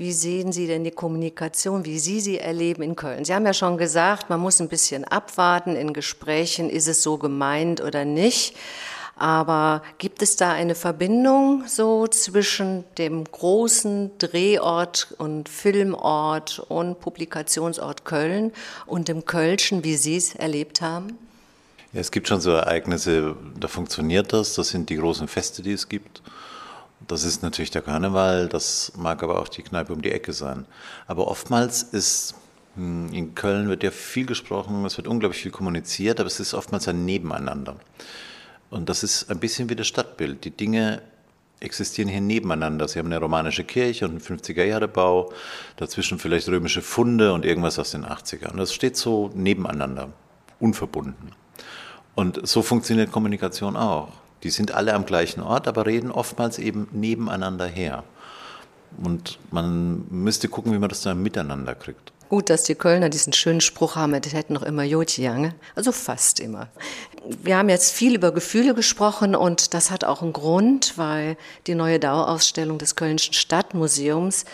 Wie 0.03 0.12
sehen 0.12 0.51
Sie 0.51 0.67
denn 0.67 0.83
die 0.83 0.91
Kommunikation, 0.91 1.86
wie 1.86 1.98
Sie 1.98 2.19
sie 2.19 2.38
erleben 2.38 2.83
in 2.83 2.98
Köln? 2.98 3.24
Sie 3.24 3.33
haben 3.33 3.45
ja 3.45 3.53
schon 3.53 3.77
gesagt, 3.77 4.29
man 4.29 4.41
muss 4.41 4.60
ein 4.60 4.67
bisschen 4.67 5.05
abwarten 5.05 5.77
in 5.77 5.93
Gesprächen, 5.93 6.69
ist 6.69 6.89
es 6.89 7.01
so 7.03 7.17
gemeint 7.17 7.79
oder 7.79 8.03
nicht. 8.03 8.53
Aber 9.15 9.81
gibt 10.00 10.22
es 10.22 10.36
da 10.36 10.51
eine 10.51 10.75
Verbindung 10.75 11.63
so 11.67 12.05
zwischen 12.07 12.83
dem 12.98 13.24
großen 13.24 14.12
Drehort 14.17 15.15
und 15.19 15.48
Filmort 15.48 16.60
und 16.67 17.00
Publikationsort 17.00 18.03
Köln 18.03 18.51
und 18.86 19.07
dem 19.07 19.24
Kölschen, 19.24 19.86
wie 19.86 19.95
Sie 19.95 20.17
es 20.17 20.36
erlebt 20.36 20.81
haben? 20.81 21.17
Ja, 21.93 22.01
es 22.01 22.12
gibt 22.12 22.27
schon 22.27 22.41
so 22.41 22.51
Ereignisse, 22.51 23.38
da 23.57 23.69
funktioniert 23.69 24.33
das. 24.33 24.55
Das 24.55 24.67
sind 24.67 24.89
die 24.89 24.98
großen 24.98 25.29
Feste, 25.29 25.62
die 25.62 25.72
es 25.72 25.88
gibt. 25.88 26.22
Das 27.07 27.24
ist 27.24 27.43
natürlich 27.43 27.72
der 27.72 27.81
Karneval, 27.81 28.48
das 28.48 28.93
mag 28.98 29.24
aber 29.24 29.39
auch 29.39 29.48
die 29.48 29.63
Kneipe 29.63 29.93
um 29.93 30.01
die 30.01 30.12
Ecke 30.12 30.33
sein. 30.33 30.65
Aber 31.07 31.27
oftmals 31.27 31.83
ist, 31.83 32.36
hm, 32.75 33.12
in 33.12 33.36
Köln 33.36 33.67
wird 33.67 33.83
ja 33.83 33.91
viel 33.91 34.25
gesprochen, 34.25 34.86
es 34.86 34.98
wird 34.98 35.07
unglaublich 35.07 35.41
viel 35.41 35.51
kommuniziert, 35.51 36.19
aber 36.19 36.27
es 36.27 36.39
ist 36.39 36.53
oftmals 36.53 36.88
ein 36.88 37.05
Nebeneinander. 37.05 37.75
Und 38.69 38.89
das 38.89 39.03
ist 39.03 39.29
ein 39.29 39.39
bisschen 39.39 39.69
wie 39.69 39.75
das 39.75 39.88
Stadtbild. 39.88 40.45
Die 40.45 40.51
Dinge 40.51 41.01
existieren 41.60 42.10
hier 42.10 42.22
nebeneinander. 42.22 42.88
Sie 42.88 43.00
haben 43.00 43.07
eine 43.07 43.19
romanische 43.19 43.63
Kirche 43.63 44.05
und 44.05 44.12
einen 44.12 44.39
50er-Jahre-Bau, 44.39 45.31
dazwischen 45.77 46.19
vielleicht 46.19 46.50
römische 46.50 46.81
Funde 46.81 47.33
und 47.33 47.45
irgendwas 47.45 47.79
aus 47.79 47.91
den 47.91 48.05
80ern. 48.05 48.57
Das 48.57 48.74
steht 48.74 48.98
so 48.98 49.31
nebeneinander, 49.33 50.12
unverbunden. 50.60 51.31
Und 52.15 52.48
so 52.48 52.62
funktioniert 52.62 53.12
Kommunikation 53.12 53.75
auch. 53.75 54.10
Die 54.43 54.50
sind 54.50 54.73
alle 54.73 54.93
am 54.93 55.05
gleichen 55.05 55.41
Ort, 55.41 55.67
aber 55.67 55.85
reden 55.85 56.12
oftmals 56.12 56.59
eben 56.59 56.88
nebeneinander 56.91 57.65
her. 57.65 58.03
Und 59.01 59.39
man 59.51 60.05
müsste 60.09 60.50
gucken, 60.50 60.73
wie 60.73 60.79
man 60.79 60.89
das 60.89 61.01
dann 61.01 61.21
miteinander 61.23 61.73
kriegt. 61.73 62.12
Gut, 62.29 62.50
dass 62.50 62.63
die 62.63 62.75
Kölner 62.75 63.09
diesen 63.09 63.31
schönen 63.33 63.62
Spruch 63.62 63.95
haben, 63.95 64.19
das 64.19 64.33
hätten 64.33 64.53
noch 64.53 64.63
immer 64.63 64.83
Jotjange. 64.83 65.53
Also 65.75 65.91
fast 65.91 66.39
immer. 66.39 66.67
Wir 67.27 67.57
haben 67.57 67.69
jetzt 67.69 67.91
viel 67.91 68.15
über 68.15 68.31
Gefühle 68.31 68.73
gesprochen 68.73 69.35
und 69.35 69.73
das 69.73 69.91
hat 69.91 70.03
auch 70.03 70.21
einen 70.21 70.33
Grund, 70.33 70.97
weil 70.97 71.38
die 71.67 71.75
neue 71.75 72.00
Dauerausstellung 72.00 72.79
des 72.79 72.95
Kölnischen 72.95 73.33
Stadtmuseums 73.33 74.45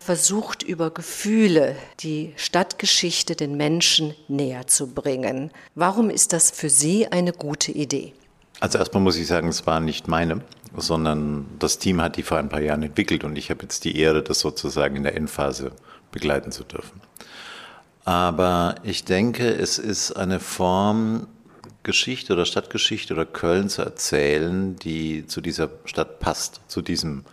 versucht, 0.00 0.62
über 0.62 0.90
Gefühle 0.90 1.76
die 2.00 2.32
Stadtgeschichte 2.36 3.36
den 3.36 3.56
Menschen 3.56 4.14
näher 4.28 4.66
zu 4.66 4.88
bringen. 4.88 5.52
Warum 5.74 6.10
ist 6.10 6.32
das 6.32 6.50
für 6.50 6.70
Sie 6.70 7.06
eine 7.06 7.32
gute 7.32 7.70
Idee? 7.70 8.12
Also 8.60 8.78
erstmal 8.78 9.02
muss 9.02 9.16
ich 9.16 9.26
sagen, 9.26 9.48
es 9.48 9.66
war 9.66 9.80
nicht 9.80 10.06
meine, 10.06 10.42
sondern 10.76 11.46
das 11.58 11.78
Team 11.78 12.00
hat 12.02 12.16
die 12.16 12.22
vor 12.22 12.38
ein 12.38 12.50
paar 12.50 12.60
Jahren 12.60 12.82
entwickelt 12.82 13.24
und 13.24 13.36
ich 13.36 13.50
habe 13.50 13.62
jetzt 13.62 13.84
die 13.84 13.96
Ehre, 13.98 14.22
das 14.22 14.40
sozusagen 14.40 14.96
in 14.96 15.02
der 15.02 15.16
Endphase 15.16 15.72
begleiten 16.12 16.52
zu 16.52 16.64
dürfen. 16.64 17.00
Aber 18.04 18.74
ich 18.82 19.04
denke, 19.04 19.48
es 19.48 19.78
ist 19.78 20.12
eine 20.12 20.40
Form, 20.40 21.26
Geschichte 21.82 22.34
oder 22.34 22.44
Stadtgeschichte 22.44 23.14
oder 23.14 23.24
Köln 23.24 23.70
zu 23.70 23.80
erzählen, 23.80 24.76
die 24.76 25.26
zu 25.26 25.40
dieser 25.40 25.70
Stadt 25.86 26.20
passt, 26.20 26.60
zu 26.68 26.82
diesem 26.82 27.24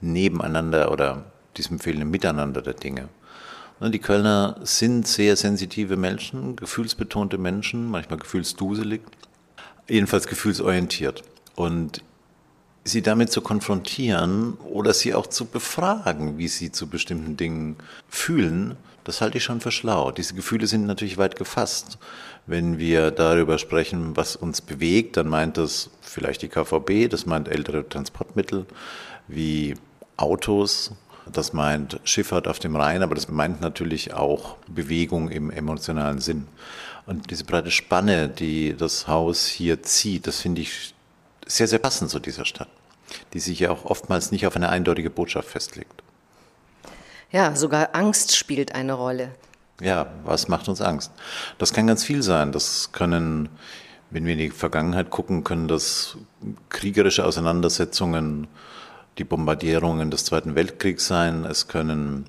Nebeneinander 0.00 0.90
oder 0.90 1.24
diesem 1.58 1.78
fehlenden 1.78 2.10
Miteinander 2.10 2.62
der 2.62 2.74
Dinge. 2.74 3.08
Die 3.80 3.98
Kölner 3.98 4.56
sind 4.62 5.06
sehr 5.06 5.36
sensitive 5.36 5.96
Menschen, 5.96 6.56
gefühlsbetonte 6.56 7.36
Menschen, 7.36 7.90
manchmal 7.90 8.18
gefühlsduselig 8.18 9.02
jedenfalls 9.88 10.26
gefühlsorientiert. 10.26 11.22
Und 11.54 12.02
sie 12.84 13.02
damit 13.02 13.30
zu 13.30 13.40
konfrontieren 13.40 14.54
oder 14.54 14.92
sie 14.92 15.14
auch 15.14 15.26
zu 15.26 15.46
befragen, 15.46 16.38
wie 16.38 16.48
sie 16.48 16.72
zu 16.72 16.88
bestimmten 16.88 17.36
Dingen 17.36 17.76
fühlen, 18.08 18.76
das 19.04 19.20
halte 19.20 19.38
ich 19.38 19.44
schon 19.44 19.60
für 19.60 19.72
schlau. 19.72 20.12
Diese 20.12 20.34
Gefühle 20.34 20.66
sind 20.66 20.86
natürlich 20.86 21.18
weit 21.18 21.36
gefasst. 21.36 21.98
Wenn 22.46 22.78
wir 22.78 23.10
darüber 23.10 23.58
sprechen, 23.58 24.16
was 24.16 24.36
uns 24.36 24.60
bewegt, 24.60 25.16
dann 25.16 25.28
meint 25.28 25.56
das 25.56 25.90
vielleicht 26.00 26.42
die 26.42 26.48
KVB, 26.48 27.08
das 27.10 27.26
meint 27.26 27.48
ältere 27.48 27.88
Transportmittel 27.88 28.66
wie 29.26 29.74
Autos, 30.16 30.92
das 31.32 31.52
meint 31.52 32.00
Schifffahrt 32.04 32.48
auf 32.48 32.58
dem 32.58 32.76
Rhein, 32.76 33.02
aber 33.02 33.14
das 33.14 33.28
meint 33.28 33.60
natürlich 33.60 34.12
auch 34.12 34.56
Bewegung 34.68 35.30
im 35.30 35.50
emotionalen 35.50 36.20
Sinn. 36.20 36.46
Und 37.06 37.30
diese 37.30 37.44
breite 37.44 37.70
Spanne, 37.70 38.28
die 38.28 38.76
das 38.76 39.08
Haus 39.08 39.46
hier 39.46 39.82
zieht, 39.82 40.26
das 40.26 40.40
finde 40.40 40.62
ich 40.62 40.94
sehr, 41.46 41.66
sehr 41.66 41.80
passend 41.80 42.10
zu 42.10 42.20
dieser 42.20 42.44
Stadt, 42.44 42.68
die 43.32 43.40
sich 43.40 43.58
ja 43.60 43.70
auch 43.70 43.84
oftmals 43.84 44.30
nicht 44.30 44.46
auf 44.46 44.56
eine 44.56 44.68
eindeutige 44.68 45.10
Botschaft 45.10 45.48
festlegt. 45.48 46.02
Ja, 47.32 47.56
sogar 47.56 47.94
Angst 47.94 48.36
spielt 48.36 48.74
eine 48.74 48.92
Rolle. 48.92 49.30
Ja, 49.80 50.06
was 50.24 50.48
macht 50.48 50.68
uns 50.68 50.80
Angst? 50.80 51.10
Das 51.58 51.72
kann 51.72 51.86
ganz 51.86 52.04
viel 52.04 52.22
sein. 52.22 52.52
Das 52.52 52.92
können, 52.92 53.48
wenn 54.10 54.24
wir 54.26 54.34
in 54.34 54.38
die 54.38 54.50
Vergangenheit 54.50 55.10
gucken, 55.10 55.42
können 55.42 55.66
das 55.66 56.16
kriegerische 56.68 57.24
Auseinandersetzungen, 57.24 58.46
die 59.18 59.24
Bombardierungen 59.24 60.10
des 60.10 60.24
Zweiten 60.24 60.54
Weltkriegs 60.54 61.06
sein. 61.06 61.44
Es 61.44 61.68
können 61.68 62.26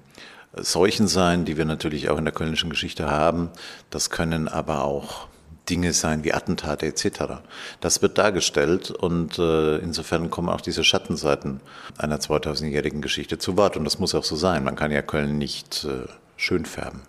Seuchen 0.56 1.08
sein, 1.08 1.46
die 1.46 1.58
wir 1.58 1.66
natürlich 1.66 2.10
auch 2.10 2.18
in 2.18 2.26
der 2.26 2.34
kölnischen 2.34 2.70
Geschichte 2.70 3.10
haben. 3.10 3.50
Das 3.90 4.10
können 4.10 4.48
aber 4.48 4.84
auch 4.84 5.28
Dinge 5.70 5.94
sein 5.94 6.24
wie 6.24 6.34
Attentate 6.34 6.86
etc. 6.86 7.42
Das 7.80 8.02
wird 8.02 8.18
dargestellt 8.18 8.92
und 8.92 9.40
äh, 9.40 9.78
insofern 9.78 10.30
kommen 10.30 10.50
auch 10.50 10.62
diese 10.62 10.84
Schattenseiten 10.84 11.62
einer 11.98 12.18
2000-jährigen 12.18 13.02
Geschichte 13.02 13.38
zu 13.38 13.58
Wort 13.58 13.78
und 13.78 13.86
das 13.86 14.00
muss 14.00 14.14
auch 14.14 14.26
so 14.26 14.36
sein. 14.36 14.64
Man 14.64 14.76
kann 14.76 14.92
ja 14.92 15.02
Köln 15.02 15.38
nicht 15.38 15.86
äh, 15.86 16.08
schön 16.36 16.66
färben. 16.66 17.02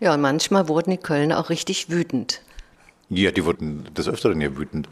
Ja, 0.00 0.14
und 0.14 0.22
manchmal 0.22 0.68
wurden 0.68 0.90
die 0.90 0.96
Kölner 0.96 1.38
auch 1.38 1.50
richtig 1.50 1.90
wütend. 1.90 2.40
Ja, 3.10 3.32
die 3.32 3.44
wurden 3.44 3.92
des 3.94 4.08
Öfteren 4.08 4.40
ja 4.40 4.56
wütend. 4.56 4.88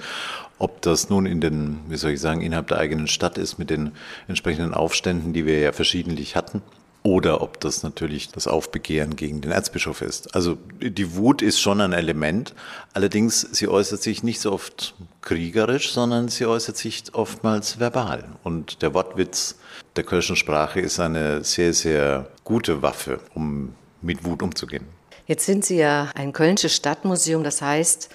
Ob 0.58 0.82
das 0.82 1.08
nun 1.08 1.24
in 1.24 1.40
den, 1.40 1.80
wie 1.88 1.96
soll 1.96 2.10
ich 2.10 2.20
sagen, 2.20 2.42
innerhalb 2.42 2.66
der 2.66 2.78
eigenen 2.78 3.06
Stadt 3.06 3.38
ist 3.38 3.58
mit 3.58 3.70
den 3.70 3.92
entsprechenden 4.26 4.74
Aufständen, 4.74 5.32
die 5.32 5.46
wir 5.46 5.60
ja 5.60 5.72
verschiedentlich 5.72 6.36
hatten, 6.36 6.62
oder 7.02 7.40
ob 7.40 7.60
das 7.60 7.82
natürlich 7.82 8.30
das 8.30 8.46
Aufbegehren 8.46 9.16
gegen 9.16 9.40
den 9.40 9.50
Erzbischof 9.52 10.02
ist. 10.02 10.34
Also 10.34 10.58
die 10.80 11.14
Wut 11.14 11.42
ist 11.42 11.60
schon 11.60 11.80
ein 11.80 11.92
Element, 11.92 12.54
allerdings 12.92 13.40
sie 13.52 13.68
äußert 13.68 14.02
sich 14.02 14.22
nicht 14.22 14.40
so 14.40 14.52
oft 14.52 14.94
kriegerisch, 15.22 15.92
sondern 15.92 16.28
sie 16.28 16.46
äußert 16.46 16.76
sich 16.76 17.04
oftmals 17.12 17.78
verbal. 17.78 18.24
Und 18.42 18.82
der 18.82 18.94
Wortwitz 18.94 19.56
der 19.96 20.04
kölschen 20.04 20.36
Sprache 20.36 20.80
ist 20.80 21.00
eine 21.00 21.44
sehr, 21.44 21.72
sehr 21.72 22.28
gute 22.44 22.82
Waffe, 22.82 23.20
um 23.34 23.74
mit 24.02 24.24
Wut 24.24 24.42
umzugehen. 24.42 24.84
Jetzt 25.26 25.44
sind 25.44 25.64
Sie 25.64 25.76
ja 25.76 26.10
ein 26.14 26.32
Kölnisches 26.32 26.74
Stadtmuseum, 26.74 27.44
das 27.44 27.60
heißt, 27.60 28.08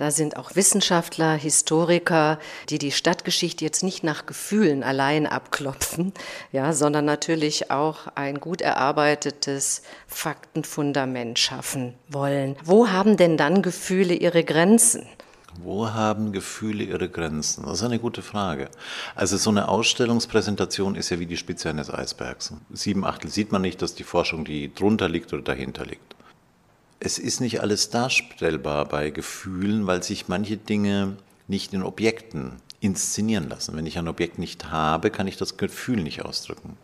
da 0.00 0.10
sind 0.10 0.38
auch 0.38 0.56
Wissenschaftler, 0.56 1.34
Historiker, 1.34 2.38
die 2.70 2.78
die 2.78 2.90
Stadtgeschichte 2.90 3.66
jetzt 3.66 3.82
nicht 3.82 4.02
nach 4.02 4.24
Gefühlen 4.24 4.82
allein 4.82 5.26
abklopfen, 5.26 6.14
ja, 6.52 6.72
sondern 6.72 7.04
natürlich 7.04 7.70
auch 7.70 8.06
ein 8.14 8.40
gut 8.40 8.62
erarbeitetes 8.62 9.82
Faktenfundament 10.06 11.38
schaffen 11.38 11.94
wollen. 12.08 12.56
Wo 12.64 12.88
haben 12.88 13.18
denn 13.18 13.36
dann 13.36 13.60
Gefühle 13.60 14.14
ihre 14.14 14.42
Grenzen? 14.42 15.06
Wo 15.62 15.90
haben 15.90 16.32
Gefühle 16.32 16.82
ihre 16.82 17.10
Grenzen? 17.10 17.66
Das 17.66 17.80
ist 17.80 17.84
eine 17.84 17.98
gute 17.98 18.22
Frage. 18.22 18.70
Also 19.14 19.36
so 19.36 19.50
eine 19.50 19.68
Ausstellungspräsentation 19.68 20.94
ist 20.94 21.10
ja 21.10 21.18
wie 21.18 21.26
die 21.26 21.36
Spitze 21.36 21.68
eines 21.68 21.92
Eisbergs. 21.92 22.54
Sieben 22.72 23.04
Achtel 23.04 23.30
sieht 23.30 23.52
man 23.52 23.60
nicht, 23.60 23.82
dass 23.82 23.94
die 23.94 24.04
Forschung, 24.04 24.46
die 24.46 24.74
drunter 24.74 25.10
liegt 25.10 25.34
oder 25.34 25.42
dahinter 25.42 25.84
liegt 25.84 26.14
es 27.00 27.18
ist 27.18 27.40
nicht 27.40 27.62
alles 27.62 27.88
darstellbar 27.88 28.84
bei 28.84 29.10
Gefühlen, 29.10 29.86
weil 29.86 30.02
sich 30.02 30.28
manche 30.28 30.58
Dinge 30.58 31.16
nicht 31.48 31.72
in 31.72 31.82
Objekten 31.82 32.56
inszenieren 32.80 33.48
lassen. 33.48 33.74
Wenn 33.74 33.86
ich 33.86 33.98
ein 33.98 34.06
Objekt 34.06 34.38
nicht 34.38 34.70
habe, 34.70 35.10
kann 35.10 35.26
ich 35.26 35.38
das 35.38 35.56
Gefühl 35.56 36.02
nicht 36.02 36.22
ausdrücken. 36.24 36.76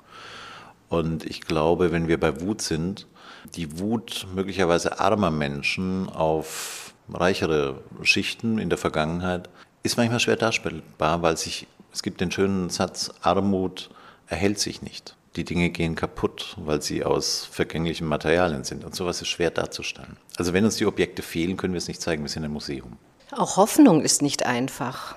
Und 0.89 1.25
ich 1.25 1.43
glaube, 1.43 1.93
wenn 1.93 2.09
wir 2.09 2.19
bei 2.19 2.41
Wut 2.41 2.63
sind, 2.63 3.07
die 3.55 3.79
Wut 3.79 4.27
möglicherweise 4.35 5.01
armer 5.01 5.31
Menschen 5.31 6.09
auf 6.09 6.95
reichere 7.13 7.83
Schichten 8.03 8.59
in 8.59 8.71
der 8.71 8.79
Vergangenheit 8.79 9.49
ist 9.83 9.97
manchmal 9.97 10.21
schwer 10.21 10.37
darstellbar, 10.37 11.23
weil 11.23 11.37
sich, 11.37 11.67
es 11.93 12.03
gibt 12.03 12.21
den 12.21 12.33
schönen 12.33 12.71
Satz, 12.71 13.13
Armut 13.21 13.91
erhält 14.27 14.59
sich 14.59 14.83
nicht 14.83 15.15
die 15.37 15.45
Dinge 15.45 15.71
gehen 15.71 15.95
kaputt, 15.95 16.57
weil 16.59 16.83
sie 16.83 17.05
aus 17.05 17.47
vergänglichen 17.51 18.07
Materialien 18.07 18.65
sind. 18.65 18.85
Und 18.85 18.95
sowas 18.95 19.21
ist 19.21 19.29
schwer 19.29 19.51
darzustellen. 19.51 20.17
Also 20.37 20.53
wenn 20.53 20.65
uns 20.65 20.77
die 20.77 20.87
Objekte 20.87 21.23
fehlen, 21.23 21.57
können 21.57 21.75
wir 21.75 21.79
es 21.79 21.89
nicht 21.89 22.01
zeigen, 22.01 22.23
wir 22.23 22.31
sind 22.31 22.45
ein 22.45 22.51
Museum. 22.51 22.97
Auch 23.33 23.57
Hoffnung 23.57 24.03
ist 24.03 24.23
nicht 24.23 24.47
einfach. 24.47 25.17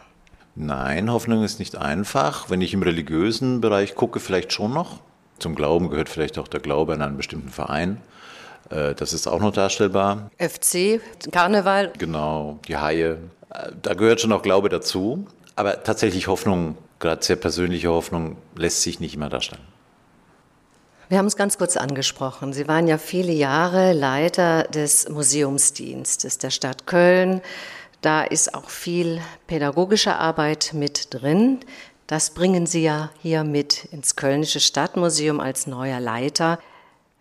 Nein, 0.55 1.11
Hoffnung 1.11 1.43
ist 1.43 1.59
nicht 1.59 1.77
einfach. 1.77 2.49
Wenn 2.49 2.61
ich 2.61 2.73
im 2.73 2.83
religiösen 2.83 3.61
Bereich 3.61 3.95
gucke, 3.95 4.19
vielleicht 4.19 4.51
schon 4.51 4.73
noch. 4.73 4.99
Zum 5.37 5.55
Glauben 5.55 5.89
gehört 5.89 6.09
vielleicht 6.09 6.37
auch 6.37 6.47
der 6.47 6.59
Glaube 6.59 6.93
an 6.93 7.01
einen 7.01 7.17
bestimmten 7.17 7.49
Verein. 7.49 8.01
Äh, 8.69 8.93
das 8.95 9.13
ist 9.13 9.27
auch 9.27 9.39
noch 9.39 9.53
darstellbar. 9.53 10.29
FC, 10.37 10.99
Karneval. 11.31 11.93
Genau, 11.97 12.59
die 12.67 12.75
Haie. 12.75 13.19
Äh, 13.49 13.71
da 13.81 13.93
gehört 13.93 14.19
schon 14.19 14.33
auch 14.33 14.41
Glaube 14.41 14.67
dazu. 14.67 15.25
Aber 15.55 15.83
tatsächlich 15.83 16.27
Hoffnung, 16.27 16.77
gerade 16.99 17.23
sehr 17.23 17.35
persönliche 17.35 17.89
Hoffnung, 17.89 18.37
lässt 18.55 18.81
sich 18.81 18.99
nicht 18.99 19.15
immer 19.15 19.29
darstellen. 19.29 19.61
Wir 21.09 21.17
haben 21.17 21.25
es 21.25 21.35
ganz 21.35 21.57
kurz 21.57 21.75
angesprochen. 21.75 22.53
Sie 22.53 22.67
waren 22.67 22.87
ja 22.87 22.99
viele 22.99 23.31
Jahre 23.31 23.93
Leiter 23.93 24.65
des 24.65 25.09
Museumsdienstes 25.09 26.37
der 26.37 26.51
Stadt 26.51 26.85
Köln. 26.85 27.41
Da 28.01 28.21
ist 28.21 28.53
auch 28.53 28.69
viel 28.69 29.19
pädagogische 29.47 30.17
Arbeit 30.17 30.75
mit 30.75 31.07
drin. 31.09 31.61
Das 32.05 32.29
bringen 32.35 32.67
Sie 32.67 32.83
ja 32.83 33.09
hier 33.23 33.43
mit 33.43 33.85
ins 33.85 34.15
Kölnische 34.17 34.59
Stadtmuseum 34.59 35.39
als 35.39 35.65
neuer 35.65 35.99
Leiter. 35.99 36.59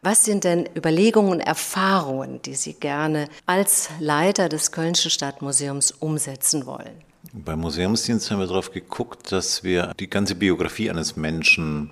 Was 0.02 0.22
sind 0.22 0.44
denn 0.44 0.68
Überlegungen 0.76 1.32
und 1.32 1.40
Erfahrungen, 1.40 2.42
die 2.42 2.56
Sie 2.56 2.74
gerne 2.74 3.26
als 3.46 3.88
Leiter 4.00 4.50
des 4.50 4.70
Kölnischen 4.70 5.10
Stadtmuseums 5.10 5.92
umsetzen 5.92 6.66
wollen? 6.66 7.02
Beim 7.32 7.60
Museumsdienst 7.60 8.30
haben 8.30 8.40
wir 8.40 8.48
darauf 8.48 8.70
geguckt, 8.70 9.32
dass 9.32 9.64
wir 9.64 9.94
die 9.98 10.10
ganze 10.10 10.34
Biografie 10.34 10.90
eines 10.90 11.16
Menschen 11.16 11.90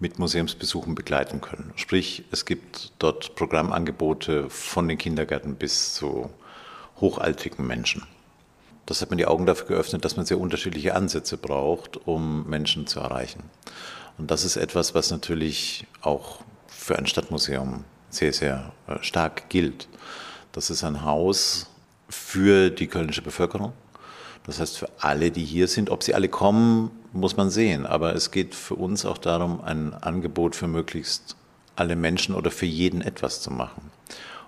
mit 0.00 0.18
Museumsbesuchen 0.18 0.94
begleiten 0.94 1.40
können. 1.40 1.72
Sprich, 1.76 2.24
es 2.30 2.44
gibt 2.44 2.92
dort 2.98 3.34
Programmangebote 3.34 4.48
von 4.48 4.88
den 4.88 4.98
Kindergärten 4.98 5.56
bis 5.56 5.94
zu 5.94 6.30
hochaltrigen 7.00 7.66
Menschen. 7.66 8.04
Das 8.86 9.02
hat 9.02 9.10
mir 9.10 9.16
die 9.16 9.26
Augen 9.26 9.44
dafür 9.44 9.66
geöffnet, 9.66 10.04
dass 10.04 10.16
man 10.16 10.24
sehr 10.24 10.40
unterschiedliche 10.40 10.94
Ansätze 10.94 11.36
braucht, 11.36 12.06
um 12.06 12.48
Menschen 12.48 12.86
zu 12.86 13.00
erreichen. 13.00 13.42
Und 14.16 14.30
das 14.30 14.44
ist 14.44 14.56
etwas, 14.56 14.94
was 14.94 15.10
natürlich 15.10 15.86
auch 16.00 16.40
für 16.66 16.98
ein 16.98 17.06
Stadtmuseum 17.06 17.84
sehr, 18.10 18.32
sehr 18.32 18.72
äh, 18.86 18.96
stark 19.02 19.48
gilt. 19.48 19.88
Das 20.52 20.70
ist 20.70 20.84
ein 20.84 21.04
Haus 21.04 21.66
für 22.08 22.70
die 22.70 22.86
kölnische 22.86 23.22
Bevölkerung. 23.22 23.72
Das 24.48 24.60
heißt, 24.60 24.78
für 24.78 24.88
alle, 24.98 25.30
die 25.30 25.44
hier 25.44 25.68
sind, 25.68 25.90
ob 25.90 26.02
sie 26.02 26.14
alle 26.14 26.30
kommen, 26.30 26.90
muss 27.12 27.36
man 27.36 27.50
sehen. 27.50 27.84
Aber 27.84 28.14
es 28.14 28.30
geht 28.30 28.54
für 28.54 28.76
uns 28.76 29.04
auch 29.04 29.18
darum, 29.18 29.60
ein 29.60 29.92
Angebot 29.92 30.56
für 30.56 30.66
möglichst 30.66 31.36
alle 31.76 31.96
Menschen 31.96 32.34
oder 32.34 32.50
für 32.50 32.64
jeden 32.64 33.02
etwas 33.02 33.42
zu 33.42 33.50
machen. 33.50 33.90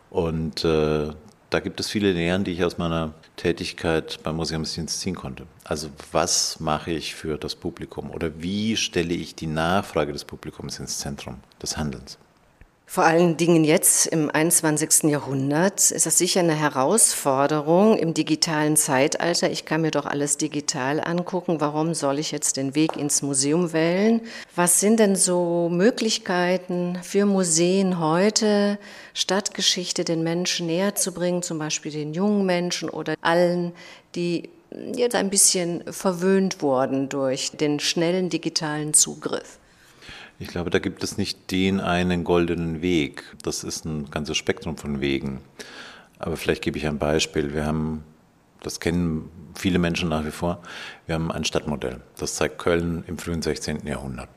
Und 0.09 0.65
äh, 0.65 1.11
da 1.51 1.61
gibt 1.61 1.81
es 1.81 1.91
viele 1.91 2.13
Lehren, 2.13 2.45
die 2.45 2.53
ich 2.53 2.65
aus 2.65 2.79
meiner 2.79 3.13
Tätigkeit 3.37 4.21
beim 4.23 4.37
Museumsdienst 4.37 5.01
ziehen 5.01 5.17
konnte. 5.17 5.45
Also 5.65 5.91
was 6.13 6.61
mache 6.61 6.93
ich 6.93 7.15
für 7.15 7.37
das 7.37 7.55
Publikum 7.55 8.11
oder 8.11 8.31
wie 8.41 8.77
stelle 8.79 9.13
ich 9.13 9.35
die 9.35 9.49
Nachfrage 9.49 10.15
des 10.15 10.25
Publikums 10.25 10.79
ins 10.79 10.99
Zentrum 10.99 11.41
des 11.61 11.77
Handelns? 11.77 12.17
Vor 12.93 13.05
allen 13.05 13.37
Dingen 13.37 13.63
jetzt 13.63 14.07
im 14.07 14.29
21. 14.31 15.05
Jahrhundert 15.05 15.93
ist 15.93 16.07
das 16.07 16.19
sicher 16.19 16.41
eine 16.41 16.57
Herausforderung 16.57 17.97
im 17.97 18.15
digitalen 18.15 18.77
Zeitalter. 18.77 19.49
Ich 19.49 19.65
kann 19.65 19.83
mir 19.83 19.93
doch 19.93 20.07
alles 20.07 20.39
digital 20.39 21.01
angucken. 21.01 21.61
Warum 21.61 21.95
soll 21.95 22.19
ich 22.19 22.33
jetzt 22.33 22.57
den 22.57 22.75
Weg 22.75 22.97
ins 22.97 23.23
Museum 23.23 23.73
wählen? 23.73 24.23
Was 24.57 24.81
sind 24.81 24.99
denn 24.99 25.15
so 25.15 25.69
Möglichkeiten 25.71 26.99
für 27.05 27.27
Museen 27.27 28.01
heute, 28.01 28.77
Stadtgeschichte 29.15 30.03
den 30.03 30.25
Menschen 30.25 30.67
näher 30.67 30.97
zu 30.97 31.13
bringen, 31.13 31.45
zum 31.45 31.61
Beispiel 31.61 31.93
den 31.93 32.13
jungen 32.13 32.45
Menschen 32.45 32.91
oder 32.91 33.15
allen, 33.21 33.71
die 34.17 34.51
jetzt 34.97 35.15
ein 35.15 35.31
bisschen 35.31 35.85
verwöhnt 35.93 36.61
wurden 36.61 37.09
durch 37.09 37.53
den 37.53 37.79
schnellen 37.79 38.31
digitalen 38.31 38.95
Zugriff? 38.95 39.60
Ich 40.41 40.49
glaube, 40.49 40.71
da 40.71 40.79
gibt 40.79 41.05
es 41.05 41.19
nicht 41.19 41.51
den 41.51 41.81
einen 41.81 42.25
goldenen 42.25 42.81
Weg. 42.81 43.25
Das 43.43 43.63
ist 43.63 43.85
ein 43.85 44.11
ganzes 44.11 44.39
Spektrum 44.39 44.79
von 44.79 45.03
Wegen. 45.03 45.43
Aber 46.19 46.39
vielleicht 46.39 46.63
gebe 46.63 46.79
ich 46.79 46.87
ein 46.87 46.99
Beispiel. 46.99 47.53
Wir 47.53 47.67
haben, 47.67 48.03
das 48.63 48.81
kennen 48.81 49.31
viele 49.55 49.79
Menschen 49.79 50.09
nach 50.09 50.25
wie 50.25 50.31
vor, 50.31 50.63
wir 51.05 51.15
haben 51.17 51.31
ein 51.31 51.45
Stadtmodell. 51.45 52.01
Das 52.17 52.37
zeigt 52.37 52.59
Köln 52.59 53.05
im 53.07 53.19
frühen 53.19 53.43
16. 53.43 53.87
Jahrhundert. 53.87 54.31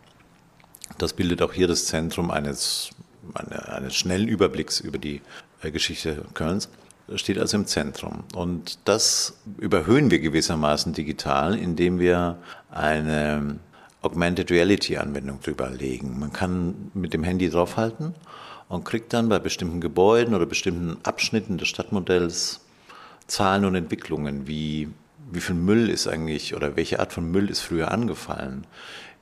Das 0.97 1.13
bildet 1.13 1.41
auch 1.41 1.53
hier 1.53 1.67
das 1.67 1.85
Zentrum 1.85 2.31
eines, 2.31 2.89
eines 3.33 3.95
schnellen 3.95 4.27
Überblicks 4.27 4.81
über 4.81 4.97
die 4.97 5.21
äh, 5.61 5.71
Geschichte 5.71 6.25
Kölns 6.33 6.67
steht 7.15 7.37
also 7.37 7.57
im 7.57 7.65
Zentrum. 7.65 8.23
Und 8.33 8.79
das 8.85 9.37
überhöhen 9.57 10.11
wir 10.11 10.19
gewissermaßen 10.19 10.93
digital, 10.93 11.57
indem 11.57 11.99
wir 11.99 12.37
eine 12.71 13.59
Augmented 14.03 14.51
Reality 14.51 14.97
Anwendung 14.97 15.39
drüber 15.41 15.69
legen. 15.69 16.19
Man 16.19 16.31
kann 16.31 16.91
mit 16.93 17.13
dem 17.13 17.23
Handy 17.23 17.49
draufhalten 17.49 18.13
und 18.67 18.83
kriegt 18.85 19.13
dann 19.13 19.29
bei 19.29 19.39
bestimmten 19.39 19.81
Gebäuden 19.81 20.35
oder 20.35 20.45
bestimmten 20.45 20.97
Abschnitten 21.03 21.57
des 21.57 21.69
Stadtmodells 21.69 22.61
Zahlen 23.27 23.65
und 23.65 23.75
Entwicklungen, 23.75 24.47
wie, 24.47 24.89
wie 25.31 25.39
viel 25.39 25.55
Müll 25.55 25.89
ist 25.89 26.07
eigentlich 26.07 26.55
oder 26.55 26.75
welche 26.75 26.99
Art 26.99 27.13
von 27.13 27.31
Müll 27.31 27.49
ist 27.49 27.61
früher 27.61 27.91
angefallen, 27.91 28.67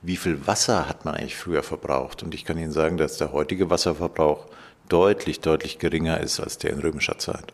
wie 0.02 0.16
viel 0.16 0.46
Wasser 0.46 0.88
hat 0.88 1.04
man 1.04 1.14
eigentlich 1.14 1.36
früher 1.36 1.62
verbraucht. 1.62 2.24
Und 2.24 2.34
ich 2.34 2.44
kann 2.44 2.58
Ihnen 2.58 2.72
sagen, 2.72 2.96
dass 2.96 3.18
der 3.18 3.32
heutige 3.32 3.70
Wasserverbrauch 3.70 4.46
deutlich, 4.88 5.40
deutlich 5.40 5.78
geringer 5.78 6.20
ist 6.20 6.40
als 6.40 6.58
der 6.58 6.72
in 6.72 6.80
römischer 6.80 7.18
Zeit, 7.18 7.52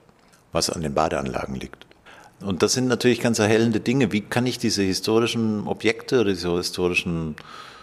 was 0.53 0.71
an 0.71 0.81
den 0.81 0.95
Badeanlagen 0.95 1.55
liegt. 1.55 1.88
Und 2.41 2.63
das 2.63 2.73
sind 2.73 2.87
natürlich 2.87 3.21
ganz 3.21 3.39
erhellende 3.39 3.81
Dinge. 3.81 4.13
Wie 4.13 4.21
kann 4.21 4.47
ich 4.47 4.59
diese 4.59 4.83
historischen 4.83 5.67
Objekte 5.67 6.21
oder 6.21 6.31
diese 6.31 6.55
historischen 6.57 7.35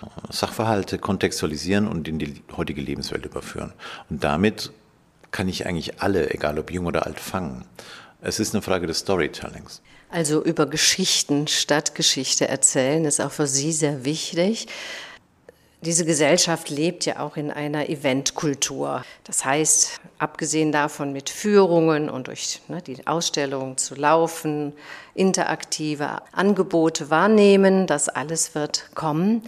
äh, 0.02 0.34
Sachverhalte 0.34 0.98
kontextualisieren 0.98 1.88
und 1.88 2.08
in 2.08 2.20
die 2.20 2.42
heutige 2.56 2.82
Lebenswelt 2.82 3.26
überführen? 3.26 3.74
Und 4.10 4.24
damit 4.24 4.72
kann 5.32 5.50
ich 5.50 5.68
eigentlich 5.68 6.02
alle, 6.02 6.34
egal 6.34 6.58
ob 6.58 6.72
jung 6.72 6.86
oder 6.86 7.06
alt, 7.06 7.20
fangen. 7.20 7.66
Es 8.22 8.40
ist 8.40 8.56
eine 8.56 8.62
Frage 8.62 8.88
des 8.88 9.00
Storytellings. 9.00 9.82
Also 10.10 10.42
über 10.44 10.66
Geschichten, 10.66 11.48
Stadtgeschichte 11.48 12.48
erzählen 12.48 13.04
ist 13.04 13.20
auch 13.20 13.32
für 13.32 13.48
Sie 13.48 13.74
sehr 13.74 14.06
wichtig. 14.06 14.68
Diese 15.86 16.04
Gesellschaft 16.04 16.72
lebt 16.72 17.06
ja 17.06 17.20
auch 17.20 17.38
in 17.38 17.52
einer 17.52 17.90
Eventkultur. 17.90 19.04
Das 19.24 19.46
heißt, 19.46 20.02
abgesehen 20.18 20.72
davon 20.72 21.14
mit 21.14 21.30
Führungen 21.30 22.10
und 22.10 22.26
durch 22.26 22.60
ne, 22.68 22.82
die 22.82 23.06
Ausstellungen 23.06 23.78
zu 23.78 23.94
laufen, 23.94 24.74
interaktive 25.14 26.24
Angebote 26.32 27.12
wahrnehmen, 27.12 27.86
das 27.86 28.10
alles 28.10 28.56
wird 28.56 28.90
kommen. 28.96 29.44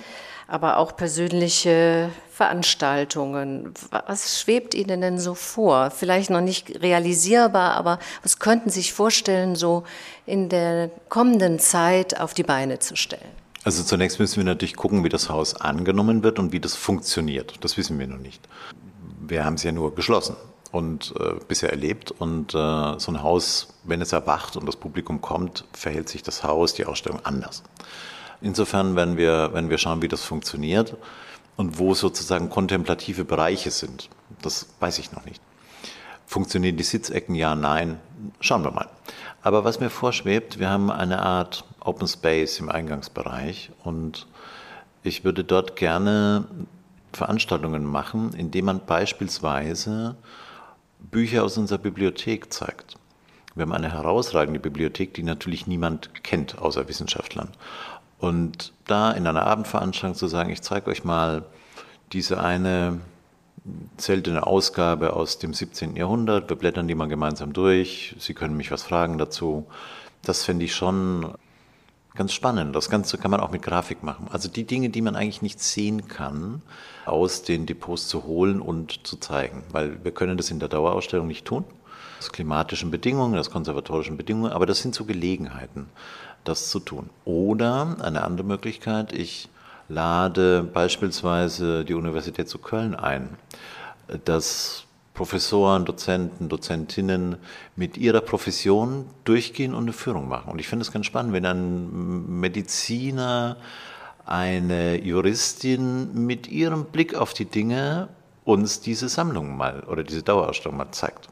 Aber 0.48 0.78
auch 0.78 0.96
persönliche 0.96 2.12
Veranstaltungen. 2.32 3.74
Was 3.90 4.40
schwebt 4.40 4.76
Ihnen 4.76 5.02
denn 5.02 5.18
so 5.18 5.34
vor? 5.34 5.90
Vielleicht 5.90 6.30
noch 6.30 6.42
nicht 6.42 6.84
realisierbar, 6.84 7.74
aber 7.74 7.98
was 8.22 8.38
könnten 8.38 8.70
Sie 8.70 8.82
sich 8.82 8.94
vorstellen, 8.94 9.56
so 9.56 9.86
in 10.28 10.50
der 10.50 10.92
kommenden 11.10 11.58
Zeit 11.58 12.20
auf 12.20 12.36
die 12.36 12.44
Beine 12.44 12.78
zu 12.78 12.96
stellen? 12.96 13.47
Also 13.68 13.84
zunächst 13.84 14.18
müssen 14.18 14.38
wir 14.38 14.46
natürlich 14.46 14.78
gucken, 14.78 15.04
wie 15.04 15.10
das 15.10 15.30
Haus 15.30 15.54
angenommen 15.54 16.24
wird 16.24 16.40
und 16.40 16.54
wie 16.54 16.62
das 16.62 16.74
funktioniert. 16.74 17.56
Das 17.66 17.76
wissen 17.76 18.00
wir 18.00 18.08
noch 18.08 18.18
nicht. 18.18 18.42
Wir 19.20 19.44
haben 19.44 19.56
es 19.56 19.64
ja 19.64 19.74
nur 19.74 19.94
geschlossen 19.94 20.38
und 20.72 21.14
äh, 21.20 21.34
bisher 21.50 21.72
erlebt. 21.72 22.12
Und 22.12 22.56
äh, 22.56 22.98
so 22.98 23.12
ein 23.12 23.22
Haus, 23.22 23.68
wenn 23.84 24.00
es 24.02 24.14
erwacht 24.14 24.56
und 24.56 24.66
das 24.68 24.78
Publikum 24.78 25.20
kommt, 25.20 25.66
verhält 25.74 26.08
sich 26.08 26.24
das 26.24 26.46
Haus, 26.46 26.76
die 26.76 26.86
Ausstellung 26.86 27.20
anders. 27.26 27.62
Insofern 28.40 28.96
werden 28.96 29.18
wir, 29.18 29.54
werden 29.54 29.70
wir 29.70 29.78
schauen, 29.78 30.02
wie 30.02 30.08
das 30.08 30.24
funktioniert 30.24 30.96
und 31.58 31.78
wo 31.78 31.94
sozusagen 31.94 32.50
kontemplative 32.50 33.26
Bereiche 33.26 33.72
sind. 33.72 34.10
Das 34.42 34.68
weiß 34.80 34.98
ich 35.00 35.12
noch 35.12 35.26
nicht. 35.26 35.42
Funktionieren 36.28 36.76
die 36.76 36.84
Sitzecken? 36.84 37.36
Ja, 37.36 37.56
nein. 37.56 38.02
Schauen 38.42 38.66
wir 38.66 38.72
mal. 38.72 38.90
Aber 39.42 39.64
was 39.64 39.80
mir 39.80 39.90
vorschwebt, 39.90 40.60
wir 40.60 40.70
haben 40.70 40.92
eine 40.92 41.22
Art 41.22 41.64
Open 41.80 42.08
Space 42.08 42.60
im 42.60 42.70
Eingangsbereich 42.70 43.72
und 43.86 44.28
ich 45.04 45.24
würde 45.24 45.46
dort 45.46 45.78
gerne 45.78 46.44
Veranstaltungen 47.14 47.86
machen, 47.86 48.34
indem 48.34 48.66
man 48.66 48.86
beispielsweise 48.86 50.18
Bücher 51.00 51.46
aus 51.46 51.58
unserer 51.58 51.80
Bibliothek 51.80 52.54
zeigt. 52.54 52.98
Wir 53.56 53.62
haben 53.62 53.72
eine 53.72 53.94
herausragende 53.94 54.60
Bibliothek, 54.60 55.14
die 55.14 55.24
natürlich 55.24 55.66
niemand 55.66 56.26
kennt, 56.26 56.60
außer 56.60 56.90
Wissenschaftlern. 56.90 57.50
Und 58.20 58.74
da 58.86 59.12
in 59.12 59.26
einer 59.26 59.48
Abendveranstaltung 59.48 60.18
zu 60.18 60.28
sagen, 60.28 60.50
ich 60.50 60.62
zeige 60.62 60.92
euch 60.92 61.06
mal 61.06 61.46
diese 62.12 62.42
eine 62.44 63.00
seltene 63.98 64.46
Ausgabe 64.46 65.14
aus 65.14 65.40
dem 65.40 65.54
17. 65.54 65.96
Jahrhundert, 65.96 66.50
wir 66.50 66.58
blättern 66.58 66.88
die 66.88 66.96
mal 66.96 67.08
gemeinsam 67.08 67.54
durch, 67.54 68.16
Sie 68.20 68.34
können 68.34 68.58
mich 68.58 68.72
was 68.72 68.84
fragen 68.84 69.18
dazu. 69.18 69.68
Das 70.24 70.44
finde 70.44 70.66
ich 70.66 70.76
schon 70.76 71.34
ganz 72.16 72.34
spannend. 72.34 72.76
Das 72.76 72.90
Ganze 72.90 73.18
kann 73.18 73.32
man 73.32 73.40
auch 73.40 73.52
mit 73.52 73.62
Grafik 73.62 74.04
machen. 74.04 74.28
Also 74.32 74.50
die 74.50 74.66
Dinge, 74.66 74.90
die 74.90 75.02
man 75.02 75.16
eigentlich 75.16 75.42
nicht 75.42 75.62
sehen 75.62 76.08
kann, 76.08 76.62
aus 77.06 77.44
den 77.44 77.66
Depots 77.66 78.08
zu 78.08 78.26
holen 78.26 78.60
und 78.60 79.06
zu 79.08 79.18
zeigen. 79.18 79.64
Weil 79.72 80.04
wir 80.04 80.12
können 80.12 80.36
das 80.36 80.52
in 80.52 80.60
der 80.60 80.70
Dauerausstellung 80.70 81.28
nicht 81.28 81.46
tun. 81.46 81.64
Aus 82.20 82.32
klimatischen 82.32 82.90
Bedingungen, 82.90 83.38
aus 83.38 83.52
konservatorischen 83.52 84.18
Bedingungen, 84.18 84.52
aber 84.52 84.66
das 84.66 84.80
sind 84.80 84.96
so 84.96 85.06
Gelegenheiten, 85.06 85.88
das 86.44 86.70
zu 86.70 86.80
tun. 86.80 87.12
Oder 87.26 87.96
eine 88.02 88.24
andere 88.24 88.48
Möglichkeit, 88.48 89.14
ich 89.14 89.50
lade 89.90 90.64
beispielsweise 90.64 91.86
die 91.86 91.94
Universität 91.94 92.50
zu 92.50 92.60
Köln 92.60 92.96
ein, 92.96 93.38
dass 94.26 94.84
Professoren, 95.14 95.84
Dozenten, 95.86 96.48
Dozentinnen 96.48 97.38
mit 97.76 97.98
ihrer 97.98 98.22
Profession 98.22 99.06
durchgehen 99.24 99.74
und 99.74 99.84
eine 99.84 99.94
Führung 99.94 100.28
machen. 100.28 100.52
Und 100.52 100.60
ich 100.60 100.68
finde 100.68 100.84
es 100.84 100.92
ganz 100.92 101.08
spannend, 101.08 101.34
wenn 101.34 101.46
ein 101.46 102.40
Mediziner, 102.40 103.58
eine 104.28 105.04
Juristin 105.04 106.26
mit 106.26 106.48
ihrem 106.48 106.86
Blick 106.86 107.16
auf 107.16 107.34
die 107.34 107.46
Dinge 107.46 108.10
uns 108.44 108.80
diese 108.82 109.10
Sammlung 109.10 109.58
mal 109.58 109.84
oder 109.86 110.04
diese 110.04 110.22
Dauerausstellung 110.22 110.78
mal 110.78 110.92
zeigt. 110.92 111.30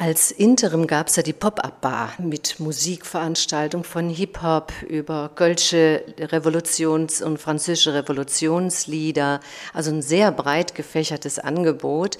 Als 0.00 0.30
Interim 0.30 0.86
gab 0.86 1.08
es 1.08 1.16
ja 1.16 1.22
die 1.22 1.34
Pop-Up-Bar 1.34 2.14
mit 2.16 2.58
Musikveranstaltungen 2.58 3.84
von 3.84 4.08
Hip-Hop 4.08 4.72
über 4.88 5.30
kölsche 5.34 6.02
Revolutions- 6.18 7.20
und 7.20 7.36
französische 7.36 7.92
Revolutionslieder, 7.92 9.40
also 9.74 9.90
ein 9.90 10.00
sehr 10.00 10.32
breit 10.32 10.74
gefächertes 10.74 11.38
Angebot. 11.38 12.16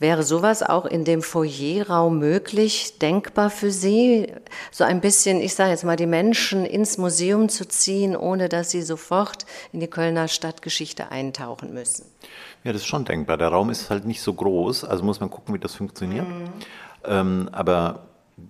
Wäre 0.00 0.22
sowas 0.22 0.62
auch 0.62 0.86
in 0.86 1.04
dem 1.04 1.20
Foyerraum 1.20 2.18
möglich, 2.18 2.98
denkbar 2.98 3.50
für 3.50 3.70
Sie? 3.70 4.32
So 4.70 4.82
ein 4.82 5.02
bisschen, 5.02 5.42
ich 5.42 5.54
sage 5.54 5.72
jetzt 5.72 5.84
mal, 5.84 5.96
die 5.96 6.06
Menschen 6.06 6.64
ins 6.64 6.96
Museum 6.96 7.50
zu 7.50 7.68
ziehen, 7.68 8.16
ohne 8.16 8.48
dass 8.48 8.70
sie 8.70 8.80
sofort 8.80 9.44
in 9.74 9.80
die 9.80 9.88
Kölner 9.88 10.26
Stadtgeschichte 10.26 11.10
eintauchen 11.10 11.74
müssen? 11.74 12.06
Ja, 12.64 12.72
das 12.72 12.80
ist 12.80 12.88
schon 12.88 13.04
denkbar. 13.04 13.36
Der 13.36 13.48
Raum 13.48 13.68
ist 13.68 13.90
halt 13.90 14.06
nicht 14.06 14.22
so 14.22 14.32
groß, 14.32 14.84
also 14.84 15.04
muss 15.04 15.20
man 15.20 15.28
gucken, 15.28 15.54
wie 15.54 15.58
das 15.58 15.74
funktioniert. 15.74 16.26
Mhm. 16.26 16.44
Ähm, 17.04 17.48
aber 17.52 18.06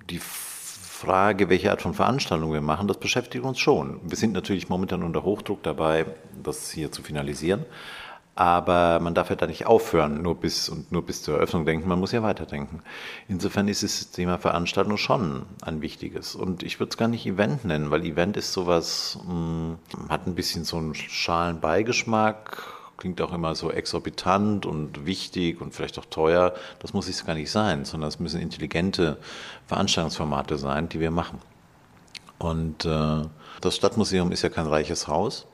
die 0.08 0.20
Frage, 0.20 1.48
welche 1.48 1.72
Art 1.72 1.82
von 1.82 1.94
Veranstaltung 1.94 2.52
wir 2.52 2.60
machen, 2.60 2.86
das 2.86 2.98
beschäftigt 2.98 3.44
uns 3.44 3.58
schon. 3.58 3.98
Wir 4.04 4.16
sind 4.16 4.34
natürlich 4.34 4.68
momentan 4.68 5.02
unter 5.02 5.24
Hochdruck 5.24 5.64
dabei, 5.64 6.06
das 6.40 6.70
hier 6.70 6.92
zu 6.92 7.02
finalisieren. 7.02 7.64
Aber 8.40 9.00
man 9.00 9.12
darf 9.12 9.28
ja 9.28 9.36
da 9.36 9.46
nicht 9.46 9.66
aufhören, 9.66 10.22
nur 10.22 10.34
bis 10.34 10.70
und 10.70 10.90
nur 10.90 11.04
bis 11.04 11.22
zur 11.22 11.34
Eröffnung 11.34 11.66
denken, 11.66 11.86
man 11.86 12.00
muss 12.00 12.12
ja 12.12 12.22
weiterdenken. 12.22 12.82
Insofern 13.28 13.68
ist 13.68 13.82
das 13.82 14.12
Thema 14.12 14.38
Veranstaltung 14.38 14.96
schon 14.96 15.44
ein 15.60 15.82
wichtiges. 15.82 16.36
Und 16.36 16.62
ich 16.62 16.80
würde 16.80 16.88
es 16.88 16.96
gar 16.96 17.08
nicht 17.08 17.26
Event 17.26 17.66
nennen, 17.66 17.90
weil 17.90 18.02
Event 18.02 18.38
ist 18.38 18.54
sowas, 18.54 19.18
mh, 19.26 19.32
hm, 19.34 19.78
hat 20.08 20.26
ein 20.26 20.34
bisschen 20.34 20.64
so 20.64 20.78
einen 20.78 20.94
schalen 20.94 21.60
Beigeschmack, 21.60 22.62
klingt 22.96 23.20
auch 23.20 23.34
immer 23.34 23.54
so 23.54 23.70
exorbitant 23.70 24.64
und 24.64 25.04
wichtig 25.04 25.60
und 25.60 25.74
vielleicht 25.74 25.98
auch 25.98 26.06
teuer. 26.06 26.54
Das 26.78 26.94
muss 26.94 27.10
es 27.10 27.26
gar 27.26 27.34
nicht 27.34 27.50
sein, 27.50 27.84
sondern 27.84 28.08
es 28.08 28.20
müssen 28.20 28.40
intelligente 28.40 29.18
Veranstaltungsformate 29.66 30.56
sein, 30.56 30.88
die 30.88 31.00
wir 31.00 31.10
machen. 31.10 31.40
Und 32.38 32.86
äh, 32.86 33.20
das 33.60 33.76
Stadtmuseum 33.76 34.32
ist 34.32 34.40
ja 34.40 34.48
kein 34.48 34.66
reiches 34.66 35.08
Haus. 35.08 35.46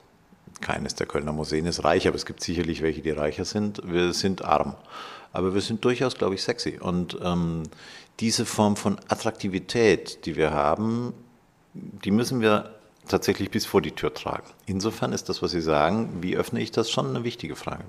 Keines 0.61 0.95
der 0.95 1.07
Kölner 1.07 1.33
Museen 1.33 1.67
ist 1.67 1.85
reich, 1.85 2.09
aber 2.09 2.17
es 2.17 2.27
gibt 2.27 2.43
sicherlich 2.43 2.83
welche, 2.83 3.03
die 3.03 3.11
reicher 3.11 3.45
sind. 3.45 3.81
Wir 3.85 4.13
sind 4.13 4.45
arm. 4.45 4.75
Aber 5.33 5.55
wir 5.55 5.61
sind 5.61 5.85
durchaus, 5.85 6.17
glaube 6.17 6.35
ich, 6.35 6.43
sexy. 6.43 6.79
Und 6.81 7.19
ähm, 7.23 7.65
diese 8.21 8.47
Form 8.47 8.77
von 8.77 8.99
Attraktivität, 9.09 10.25
die 10.25 10.37
wir 10.37 10.53
haben, 10.53 11.13
die 11.75 12.11
müssen 12.11 12.41
wir 12.41 12.75
tatsächlich 13.07 13.51
bis 13.51 13.67
vor 13.67 13.83
die 13.83 13.93
Tür 13.93 14.15
tragen. 14.15 14.47
Insofern 14.65 15.13
ist 15.13 15.29
das, 15.29 15.43
was 15.43 15.51
Sie 15.51 15.61
sagen, 15.61 16.23
wie 16.23 16.37
öffne 16.37 16.61
ich 16.61 16.71
das, 16.71 16.91
schon 16.91 17.09
eine 17.09 17.25
wichtige 17.25 17.57
Frage. 17.57 17.85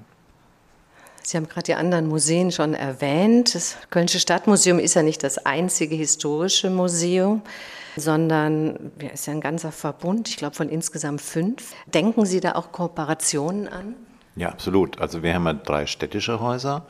Sie 1.27 1.35
haben 1.35 1.49
gerade 1.49 1.63
die 1.63 1.73
anderen 1.73 2.07
Museen 2.07 2.53
schon 2.53 2.73
erwähnt. 2.73 3.53
Das 3.53 3.75
Kölnische 3.89 4.21
Stadtmuseum 4.21 4.79
ist 4.79 4.93
ja 4.93 5.03
nicht 5.03 5.21
das 5.23 5.37
einzige 5.45 5.93
historische 5.93 6.69
Museum, 6.69 7.41
sondern 7.97 8.93
ja, 9.01 9.09
ist 9.09 9.27
ja 9.27 9.33
ein 9.33 9.41
ganzer 9.41 9.73
Verbund, 9.73 10.29
ich 10.29 10.37
glaube 10.37 10.55
von 10.55 10.69
insgesamt 10.69 11.19
fünf. 11.19 11.73
Denken 11.85 12.25
Sie 12.25 12.39
da 12.39 12.53
auch 12.53 12.71
Kooperationen 12.71 13.67
an? 13.67 13.95
Ja, 14.37 14.47
absolut. 14.47 15.01
Also 15.01 15.21
wir 15.21 15.33
haben 15.33 15.45
ja 15.45 15.53
drei 15.53 15.85
städtische 15.85 16.39
Häuser. 16.39 16.85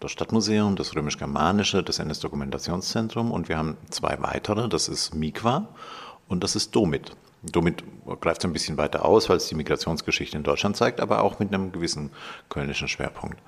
Das 0.00 0.10
Stadtmuseum, 0.10 0.74
das 0.74 0.96
Römisch-Germanische, 0.96 1.84
das 1.84 2.00
NS-Dokumentationszentrum 2.00 3.30
und 3.30 3.48
wir 3.48 3.56
haben 3.56 3.76
zwei 3.90 4.16
weitere, 4.18 4.68
das 4.68 4.88
ist 4.88 5.14
Mikwa 5.14 5.68
und 6.26 6.42
das 6.42 6.56
ist 6.56 6.74
Domit. 6.74 7.12
Damit 7.42 7.84
greift 8.20 8.42
es 8.42 8.44
ein 8.44 8.52
bisschen 8.52 8.76
weiter 8.76 9.04
aus, 9.04 9.28
weil 9.28 9.38
es 9.38 9.48
die 9.48 9.54
Migrationsgeschichte 9.54 10.36
in 10.36 10.42
Deutschland 10.42 10.76
zeigt, 10.76 11.00
aber 11.00 11.22
auch 11.22 11.38
mit 11.38 11.54
einem 11.54 11.72
gewissen 11.72 12.10
kölnischen 12.48 12.88
Schwerpunkt. 12.88 13.38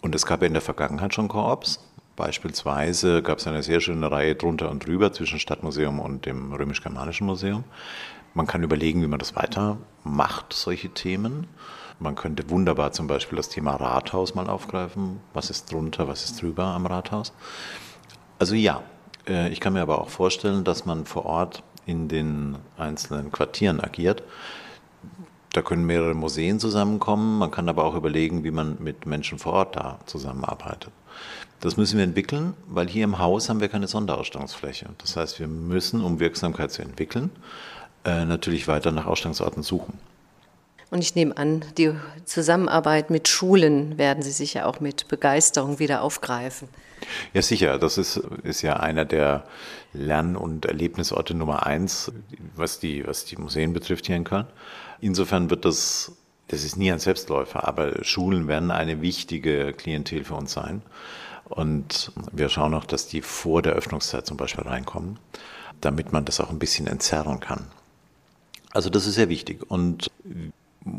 Und 0.00 0.14
es 0.14 0.26
gab 0.26 0.42
ja 0.42 0.46
in 0.46 0.52
der 0.52 0.62
Vergangenheit 0.62 1.14
schon 1.14 1.28
Koops. 1.28 1.80
Beispielsweise 2.14 3.22
gab 3.22 3.38
es 3.38 3.46
eine 3.46 3.62
sehr 3.62 3.80
schöne 3.80 4.10
Reihe 4.10 4.36
drunter 4.36 4.70
und 4.70 4.86
drüber 4.86 5.12
zwischen 5.12 5.38
Stadtmuseum 5.38 6.00
und 6.00 6.24
dem 6.24 6.52
Römisch-Germanischen 6.52 7.26
Museum. 7.26 7.64
Man 8.32 8.46
kann 8.46 8.62
überlegen, 8.62 9.02
wie 9.02 9.06
man 9.06 9.18
das 9.18 9.34
weitermacht, 9.34 10.52
solche 10.52 10.90
Themen. 10.90 11.46
Man 11.98 12.14
könnte 12.14 12.48
wunderbar 12.50 12.92
zum 12.92 13.06
Beispiel 13.06 13.36
das 13.36 13.48
Thema 13.48 13.74
Rathaus 13.76 14.34
mal 14.34 14.48
aufgreifen. 14.48 15.20
Was 15.32 15.50
ist 15.50 15.72
drunter, 15.72 16.08
was 16.08 16.24
ist 16.24 16.40
drüber 16.40 16.64
am 16.64 16.86
Rathaus? 16.86 17.32
Also 18.38 18.54
ja, 18.54 18.82
äh, 19.26 19.48
ich 19.50 19.60
kann 19.60 19.72
mir 19.72 19.80
aber 19.80 20.00
auch 20.00 20.10
vorstellen, 20.10 20.64
dass 20.64 20.84
man 20.84 21.06
vor 21.06 21.24
Ort 21.24 21.62
in 21.86 22.08
den 22.08 22.56
einzelnen 22.76 23.32
Quartieren 23.32 23.80
agiert. 23.80 24.22
Da 25.52 25.62
können 25.62 25.86
mehrere 25.86 26.14
Museen 26.14 26.60
zusammenkommen. 26.60 27.38
Man 27.38 27.50
kann 27.50 27.68
aber 27.68 27.84
auch 27.84 27.94
überlegen, 27.94 28.44
wie 28.44 28.50
man 28.50 28.76
mit 28.78 29.06
Menschen 29.06 29.38
vor 29.38 29.54
Ort 29.54 29.76
da 29.76 29.98
zusammenarbeitet. 30.04 30.92
Das 31.60 31.78
müssen 31.78 31.96
wir 31.96 32.04
entwickeln, 32.04 32.52
weil 32.68 32.88
hier 32.88 33.04
im 33.04 33.18
Haus 33.18 33.48
haben 33.48 33.60
wir 33.60 33.68
keine 33.68 33.88
Sonderausstellungsfläche. 33.88 34.90
Das 34.98 35.16
heißt, 35.16 35.40
wir 35.40 35.46
müssen, 35.46 36.02
um 36.02 36.20
Wirksamkeit 36.20 36.70
zu 36.70 36.82
entwickeln, 36.82 37.30
äh, 38.04 38.26
natürlich 38.26 38.68
weiter 38.68 38.92
nach 38.92 39.06
Ausstellungsorten 39.06 39.62
suchen. 39.62 39.98
Und 40.90 41.00
ich 41.00 41.14
nehme 41.14 41.36
an, 41.36 41.64
die 41.78 41.92
Zusammenarbeit 42.24 43.10
mit 43.10 43.26
Schulen 43.26 43.98
werden 43.98 44.22
Sie 44.22 44.30
sicher 44.30 44.66
auch 44.66 44.80
mit 44.80 45.08
Begeisterung 45.08 45.78
wieder 45.78 46.02
aufgreifen. 46.02 46.68
Ja, 47.32 47.42
sicher. 47.42 47.78
Das 47.78 47.98
ist, 47.98 48.16
ist 48.42 48.62
ja 48.62 48.76
einer 48.76 49.04
der 49.04 49.44
Lern- 49.92 50.36
und 50.36 50.66
Erlebnisorte 50.66 51.34
Nummer 51.34 51.66
eins, 51.66 52.12
was 52.54 52.78
die, 52.78 53.06
was 53.06 53.24
die 53.24 53.36
Museen 53.36 53.72
betrifft 53.72 54.06
hier 54.06 54.16
in 54.16 54.24
Köln. 54.24 54.46
Insofern 55.00 55.50
wird 55.50 55.64
das, 55.64 56.12
das 56.48 56.64
ist 56.64 56.76
nie 56.76 56.90
ein 56.90 56.98
Selbstläufer, 56.98 57.66
aber 57.66 58.04
Schulen 58.04 58.48
werden 58.48 58.70
eine 58.70 59.00
wichtige 59.02 59.72
Klientel 59.72 60.24
für 60.24 60.34
uns 60.34 60.52
sein. 60.52 60.82
Und 61.44 62.12
wir 62.32 62.48
schauen 62.48 62.74
auch, 62.74 62.84
dass 62.84 63.06
die 63.06 63.22
vor 63.22 63.62
der 63.62 63.74
Öffnungszeit 63.74 64.26
zum 64.26 64.36
Beispiel 64.36 64.64
reinkommen, 64.64 65.18
damit 65.80 66.12
man 66.12 66.24
das 66.24 66.40
auch 66.40 66.50
ein 66.50 66.58
bisschen 66.58 66.86
entzerren 66.86 67.40
kann. 67.40 67.66
Also 68.72 68.90
das 68.90 69.06
ist 69.06 69.14
sehr 69.14 69.28
wichtig. 69.28 69.70
Und 69.70 70.10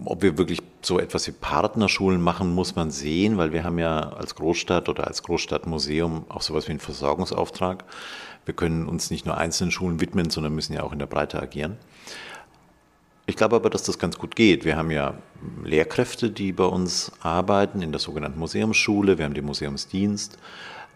ob 0.06 0.21
wir 0.21 0.38
wirklich 0.38 0.60
so 0.82 1.00
etwas 1.00 1.28
wie 1.28 1.32
Partnerschulen 1.32 2.21
machen, 2.21 2.54
muss 2.54 2.76
man 2.76 2.91
sehen, 2.91 3.38
weil 3.38 3.54
wir 3.54 3.63
haben 3.63 3.80
ja 3.80 4.10
als 4.10 4.36
Großstadt 4.36 4.89
oder 4.89 5.08
als 5.08 5.23
Großstadtmuseum 5.23 6.26
auch 6.30 6.41
sowas 6.41 6.67
wie 6.67 6.71
einen 6.71 6.80
Versorgungsauftrag. 6.80 7.86
Wir 8.45 8.54
können 8.54 8.88
uns 8.88 9.12
nicht 9.12 9.26
nur 9.26 9.38
einzelnen 9.38 9.71
Schulen 9.71 10.00
widmen, 10.00 10.30
sondern 10.30 10.56
müssen 10.56 10.73
ja 10.73 10.84
auch 10.84 10.93
in 10.93 11.00
der 11.00 11.06
Breite 11.06 11.41
agieren. 11.41 11.78
Ich 13.26 13.36
glaube 13.36 13.58
aber, 13.58 13.69
dass 13.69 13.84
das 13.84 14.00
ganz 14.00 14.17
gut 14.17 14.36
geht. 14.36 14.63
Wir 14.63 14.78
haben 14.78 14.89
ja 14.91 15.15
Lehrkräfte, 15.63 16.32
die 16.32 16.54
bei 16.54 16.63
uns 16.63 17.12
arbeiten 17.21 17.82
in 17.82 17.91
der 17.91 18.00
sogenannten 18.00 18.39
Museumsschule. 18.39 19.17
Wir 19.17 19.26
haben 19.26 19.34
den 19.34 19.45
Museumsdienst. 19.45 20.38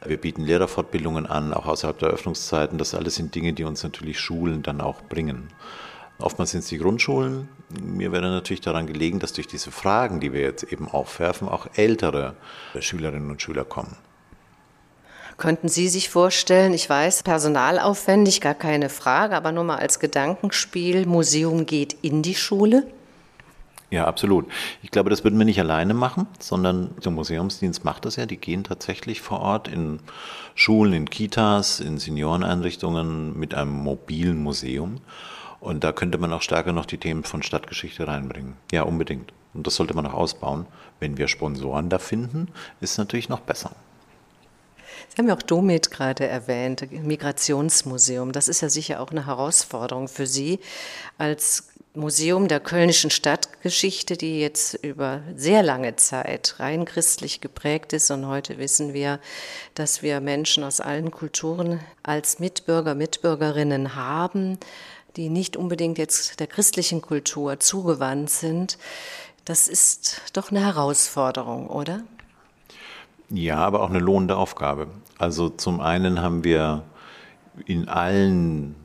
Wir 0.06 0.18
bieten 0.18 0.44
Lehrerfortbildungen 0.44 1.26
an, 1.26 1.54
auch 1.54 1.66
außerhalb 1.66 2.00
der 2.00 2.10
Öffnungszeiten. 2.10 2.78
Das 2.78 2.96
alles 2.96 3.16
sind 3.16 3.36
Dinge, 3.36 3.54
die 3.54 3.66
uns 3.66 3.84
natürlich 3.84 4.20
Schulen 4.20 4.64
dann 4.64 4.80
auch 4.80 5.02
bringen. 5.02 5.50
Oftmals 6.22 6.52
sind 6.52 6.60
es 6.60 6.68
die 6.68 6.78
Grundschulen. 6.78 7.50
Mir 7.82 8.12
wäre 8.12 8.30
natürlich 8.30 8.62
daran 8.62 8.88
gelegen, 8.88 9.20
dass 9.20 9.34
durch 9.34 9.48
diese 9.48 9.72
Fragen, 9.72 10.20
die 10.20 10.34
wir 10.34 10.42
jetzt 10.42 10.64
eben 10.64 10.88
aufwerfen, 10.88 11.48
auch 11.50 11.68
ältere 11.76 12.36
Schülerinnen 12.80 13.30
und 13.30 13.42
Schüler 13.42 13.66
kommen. 13.66 13.96
Könnten 15.38 15.70
Sie 15.70 15.88
sich 15.88 16.10
vorstellen, 16.10 16.74
ich 16.74 16.90
weiß, 16.90 17.24
personalaufwendig, 17.24 18.42
gar 18.42 18.54
keine 18.54 18.90
Frage, 18.90 19.36
aber 19.36 19.52
nur 19.52 19.64
mal 19.64 19.78
als 19.78 20.00
Gedankenspiel, 20.00 21.08
Museum 21.08 21.66
geht 21.66 21.94
in 22.02 22.22
die 22.22 22.36
Schule? 22.36 22.86
Ja, 23.90 24.06
absolut. 24.06 24.46
Ich 24.84 24.92
glaube, 24.92 25.10
das 25.10 25.24
würden 25.24 25.38
wir 25.38 25.46
nicht 25.46 25.60
alleine 25.60 25.94
machen, 25.94 26.28
sondern 26.40 26.96
der 27.04 27.12
Museumsdienst 27.12 27.84
macht 27.84 28.06
das 28.06 28.16
ja. 28.16 28.26
Die 28.26 28.38
gehen 28.38 28.64
tatsächlich 28.64 29.20
vor 29.22 29.42
Ort 29.42 29.68
in 29.68 30.00
Schulen, 30.56 30.94
in 30.94 31.10
Kitas, 31.10 31.80
in 31.82 31.98
Senioreneinrichtungen 31.98 33.38
mit 33.38 33.54
einem 33.54 33.72
mobilen 33.72 34.42
Museum 34.42 35.02
und 35.62 35.84
da 35.84 35.92
könnte 35.94 36.18
man 36.18 36.34
auch 36.34 36.42
stärker 36.42 36.74
noch 36.74 36.88
die 36.88 36.98
Themen 36.98 37.24
von 37.24 37.44
Stadtgeschichte 37.44 38.08
reinbringen. 38.08 38.58
Ja, 38.72 38.82
unbedingt. 38.84 39.32
Und 39.54 39.68
das 39.68 39.76
sollte 39.76 39.94
man 39.94 40.08
auch 40.08 40.16
ausbauen. 40.16 40.66
Wenn 41.00 41.18
wir 41.18 41.28
Sponsoren 41.28 41.90
da 41.90 42.00
finden, 42.00 42.48
ist 42.82 42.98
natürlich 42.98 43.30
noch 43.30 43.42
besser. 43.42 43.72
Sie 45.10 45.18
haben 45.18 45.28
ja 45.28 45.36
auch 45.36 45.42
Domit 45.42 45.92
gerade 45.92 46.26
erwähnt, 46.26 46.92
Migrationsmuseum. 46.92 48.32
Das 48.32 48.48
ist 48.48 48.62
ja 48.62 48.70
sicher 48.70 49.02
auch 49.02 49.12
eine 49.12 49.28
Herausforderung 49.28 50.08
für 50.08 50.26
Sie 50.26 50.60
als 51.18 51.68
Museum 51.94 52.48
der 52.48 52.62
kölnischen 52.62 53.12
Stadtgeschichte, 53.12 54.16
die 54.16 54.40
jetzt 54.40 54.76
über 54.76 55.22
sehr 55.36 55.62
lange 55.62 55.98
Zeit 55.98 56.56
rein 56.60 56.86
christlich 56.86 57.42
geprägt 57.42 57.92
ist. 57.92 58.10
Und 58.10 58.28
heute 58.28 58.58
wissen 58.58 58.94
wir, 58.94 59.20
dass 59.76 60.02
wir 60.02 60.22
Menschen 60.22 60.64
aus 60.64 60.80
allen 60.80 61.12
Kulturen 61.12 61.82
als 62.02 62.40
Mitbürger, 62.40 62.96
Mitbürgerinnen 62.96 63.96
haben 63.96 64.58
die 65.16 65.30
nicht 65.30 65.58
unbedingt 65.58 65.98
jetzt 65.98 66.40
der 66.40 66.48
christlichen 66.48 67.02
Kultur 67.02 67.60
zugewandt 67.60 68.30
sind. 68.30 68.78
Das 69.46 69.68
ist 69.68 70.22
doch 70.34 70.52
eine 70.52 70.62
Herausforderung, 70.62 71.68
oder? 71.68 72.02
Ja, 73.30 73.58
aber 73.58 73.82
auch 73.82 73.90
eine 73.90 74.00
lohnende 74.00 74.38
Aufgabe. 74.38 74.88
Also 75.18 75.50
zum 75.50 75.80
einen 75.80 76.22
haben 76.22 76.44
wir 76.44 76.84
in 77.66 77.88
allen 77.88 78.76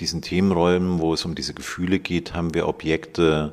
diesen 0.00 0.22
Themenräumen, 0.22 1.00
wo 1.00 1.14
es 1.14 1.24
um 1.24 1.34
diese 1.34 1.54
Gefühle 1.54 1.98
geht, 1.98 2.34
haben 2.34 2.54
wir 2.54 2.68
Objekte 2.68 3.52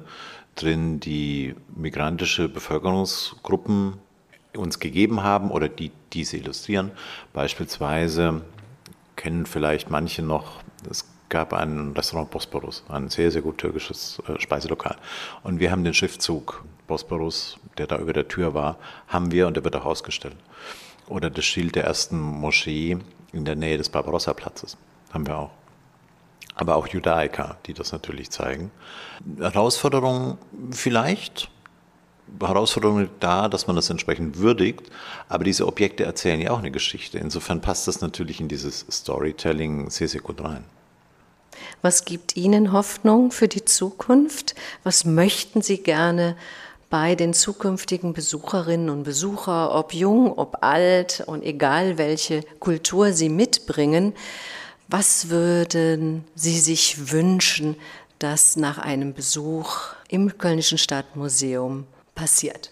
drin, 0.56 1.00
die 1.00 1.56
migrantische 1.76 2.50
Bevölkerungsgruppen 2.50 3.94
uns 4.56 4.80
gegeben 4.80 5.24
haben 5.24 5.52
oder 5.52 5.70
die 5.70 5.92
diese 6.13 6.38
illustrieren. 6.38 6.92
Beispielsweise 7.34 8.42
kennen 9.15 9.46
vielleicht 9.46 9.89
manche 9.89 10.22
noch 10.22 10.62
das 10.88 11.06
gab 11.30 11.54
ein 11.54 11.94
Restaurant 11.96 12.30
Bosporus, 12.32 12.84
ein 12.89 13.10
sehr, 13.10 13.32
sehr 13.32 13.42
gut 13.42 13.60
türkisches 13.60 14.22
äh, 14.28 14.39
Speiselokal. 14.39 14.98
Und 15.44 15.60
wir 15.60 15.72
haben 15.72 15.84
den 15.84 15.94
Schriftzug 15.94 16.63
Bosporus, 16.88 17.58
der 17.78 17.88
da 17.88 17.98
über 17.98 18.13
der 18.13 18.28
Tür 18.28 18.54
war, 18.54 18.78
haben 19.08 19.32
wir 19.32 19.48
und 19.48 19.56
der 19.56 19.63
wird 19.63 19.76
auch 19.76 19.86
ausgestellt. 19.86 20.36
Oder 21.08 21.30
das 21.30 21.46
Schild 21.46 21.76
der 21.76 21.86
ersten 21.86 22.20
Moschee 22.20 22.98
in 23.32 23.46
der 23.46 23.56
Nähe 23.56 23.78
des 23.78 23.89
Barbarossa-Platzes 23.89 24.78
haben 25.12 25.28
wir 25.28 25.38
auch. 25.38 25.52
Aber 26.56 26.76
auch 26.76 26.88
Judaica, 26.88 27.58
die 27.65 27.74
das 27.74 27.92
natürlich 27.92 28.32
zeigen. 28.32 28.72
Herausforderung 29.39 30.38
vielleicht, 30.72 31.50
Herausforderung 32.39 33.10
da, 33.20 33.48
dass 33.48 33.65
man 33.65 33.76
das 33.76 33.89
entsprechend 33.89 34.38
würdigt, 34.38 34.92
aber 35.30 35.44
diese 35.44 35.68
Objekte 35.68 36.04
erzählen 36.04 36.42
ja 36.42 36.52
auch 36.52 36.60
eine 36.60 36.72
Geschichte. 36.72 37.18
Insofern 37.18 37.62
passt 37.62 37.88
das 37.88 38.02
natürlich 38.02 38.39
in 38.39 38.48
dieses 38.48 38.86
Storytelling 38.92 39.89
sehr, 39.89 40.08
sehr 40.08 40.22
gut 40.22 40.44
rein. 40.44 40.65
Was 41.82 42.06
gibt 42.06 42.36
Ihnen 42.36 42.72
Hoffnung 42.72 43.32
für 43.32 43.48
die 43.48 43.65
Zukunft? 43.65 44.56
Was 44.84 45.06
möchten 45.06 45.62
Sie 45.62 45.78
gerne 45.78 46.36
bei 46.89 47.15
den 47.15 47.34
zukünftigen 47.34 48.13
Besucherinnen 48.13 48.89
und 48.89 49.04
Besuchern, 49.04 49.69
ob 49.69 49.93
jung, 49.93 50.34
ob 50.38 50.63
alt 50.63 51.24
und 51.26 51.43
egal 51.43 51.98
welche 51.98 52.41
Kultur 52.60 53.13
sie 53.13 53.30
mitbringen, 53.30 54.13
was 54.88 55.30
würden 55.30 56.24
Sie 56.34 56.60
sich 56.60 57.12
wünschen, 57.12 57.76
dass 58.17 58.56
nach 58.56 58.80
einem 58.80 59.13
Besuch 59.13 59.93
im 60.10 60.38
Kölnischen 60.38 60.80
Stadtmuseum 60.80 61.86
passiert? 62.15 62.72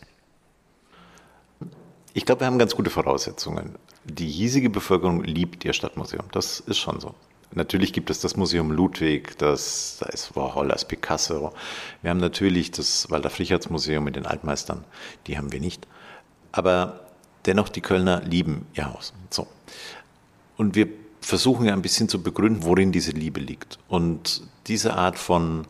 Ich 2.14 2.26
glaube, 2.26 2.42
wir 2.42 2.48
haben 2.48 2.58
ganz 2.58 2.76
gute 2.76 2.90
Voraussetzungen. 2.90 3.76
Die 4.04 4.28
hiesige 4.28 4.72
Bevölkerung 4.72 5.24
liebt 5.24 5.64
ihr 5.64 5.74
Stadtmuseum. 5.74 6.26
Das 6.32 6.60
ist 6.62 6.80
schon 6.80 7.00
so. 7.00 7.14
Natürlich 7.52 7.94
gibt 7.94 8.10
es 8.10 8.20
das 8.20 8.36
Museum 8.36 8.72
Ludwig, 8.72 9.38
das, 9.38 9.98
da 10.00 10.08
ist 10.08 10.36
Warhol 10.36 10.74
Picasso. 10.88 11.54
Wir 12.02 12.12
haben 12.12 12.20
natürlich 12.20 12.72
das 12.72 13.10
Walter 13.10 13.30
Fricherts 13.30 13.70
Museum 13.70 14.04
mit 14.04 14.16
den 14.16 14.26
Altmeistern, 14.26 14.84
die 15.28 15.38
haben 15.38 15.52
wir 15.52 15.60
nicht. 15.60 15.88
Aber 16.52 17.08
dennoch, 17.46 17.70
die 17.70 17.82
Kölner 17.82 18.22
lieben 18.22 18.68
ihr 18.74 18.94
Haus. 18.94 19.14
So. 19.30 19.48
Und 20.58 20.76
wir 20.76 20.90
versuchen 21.22 21.66
ja 21.66 21.74
ein 21.74 21.82
bisschen 21.82 22.10
zu 22.10 22.22
begründen, 22.22 22.64
worin 22.64 22.92
diese 22.92 23.12
Liebe 23.12 23.40
liegt. 23.40 23.80
Und 23.88 24.44
diese 24.68 24.96
Art 24.96 25.18
von 25.18 25.66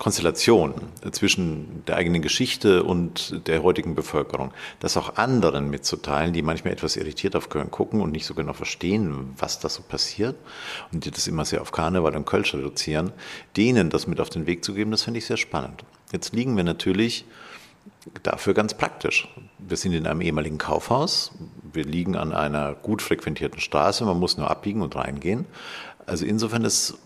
Konstellation 0.00 0.72
zwischen 1.12 1.84
der 1.84 1.96
eigenen 1.96 2.22
Geschichte 2.22 2.84
und 2.84 3.46
der 3.46 3.62
heutigen 3.62 3.94
Bevölkerung, 3.94 4.50
das 4.80 4.96
auch 4.96 5.16
anderen 5.16 5.68
mitzuteilen, 5.68 6.32
die 6.32 6.40
manchmal 6.40 6.72
etwas 6.72 6.96
irritiert 6.96 7.36
auf 7.36 7.50
Köln 7.50 7.70
gucken 7.70 8.00
und 8.00 8.10
nicht 8.10 8.24
so 8.24 8.32
genau 8.32 8.54
verstehen, 8.54 9.34
was 9.36 9.60
da 9.60 9.68
so 9.68 9.82
passiert 9.82 10.36
und 10.90 11.04
die 11.04 11.10
das 11.10 11.26
immer 11.26 11.44
sehr 11.44 11.60
auf 11.60 11.70
Karneval 11.70 12.16
und 12.16 12.24
Kölsch 12.24 12.54
reduzieren, 12.54 13.12
denen 13.58 13.90
das 13.90 14.06
mit 14.06 14.20
auf 14.20 14.30
den 14.30 14.46
Weg 14.46 14.64
zu 14.64 14.72
geben, 14.72 14.90
das 14.90 15.02
finde 15.02 15.18
ich 15.18 15.26
sehr 15.26 15.36
spannend. 15.36 15.84
Jetzt 16.12 16.32
liegen 16.32 16.56
wir 16.56 16.64
natürlich 16.64 17.26
dafür 18.22 18.54
ganz 18.54 18.72
praktisch. 18.72 19.28
Wir 19.58 19.76
sind 19.76 19.92
in 19.92 20.06
einem 20.06 20.22
ehemaligen 20.22 20.56
Kaufhaus, 20.56 21.32
wir 21.74 21.84
liegen 21.84 22.16
an 22.16 22.32
einer 22.32 22.72
gut 22.72 23.02
frequentierten 23.02 23.60
Straße, 23.60 24.02
man 24.06 24.18
muss 24.18 24.38
nur 24.38 24.50
abbiegen 24.50 24.80
und 24.80 24.96
reingehen. 24.96 25.44
Also 26.06 26.24
insofern 26.24 26.64
ist 26.64 26.96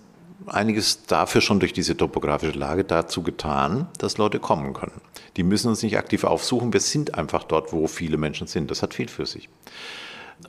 einiges 0.46 1.06
dafür 1.06 1.40
schon 1.40 1.60
durch 1.60 1.72
diese 1.72 1.96
topografische 1.96 2.58
Lage 2.58 2.84
dazu 2.84 3.22
getan, 3.22 3.88
dass 3.98 4.18
Leute 4.18 4.38
kommen 4.38 4.72
können. 4.74 5.00
Die 5.36 5.42
müssen 5.42 5.68
uns 5.68 5.82
nicht 5.82 5.98
aktiv 5.98 6.24
aufsuchen, 6.24 6.72
wir 6.72 6.80
sind 6.80 7.14
einfach 7.14 7.44
dort, 7.44 7.72
wo 7.72 7.86
viele 7.86 8.16
Menschen 8.16 8.46
sind. 8.46 8.70
Das 8.70 8.82
hat 8.82 8.94
viel 8.94 9.08
für 9.08 9.26
sich. 9.26 9.48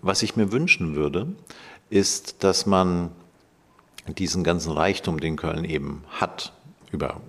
Was 0.02 0.24
ich 0.24 0.36
mir 0.36 0.52
wünschen 0.52 0.96
würde, 0.96 1.28
ist, 1.90 2.44
dass 2.44 2.66
man 2.66 3.12
diesen 4.08 4.44
ganzen 4.44 4.72
Reichtum, 4.72 5.20
den 5.20 5.36
Köln 5.36 5.66
eben 5.66 6.04
hat, 6.10 6.54
über 6.92 7.22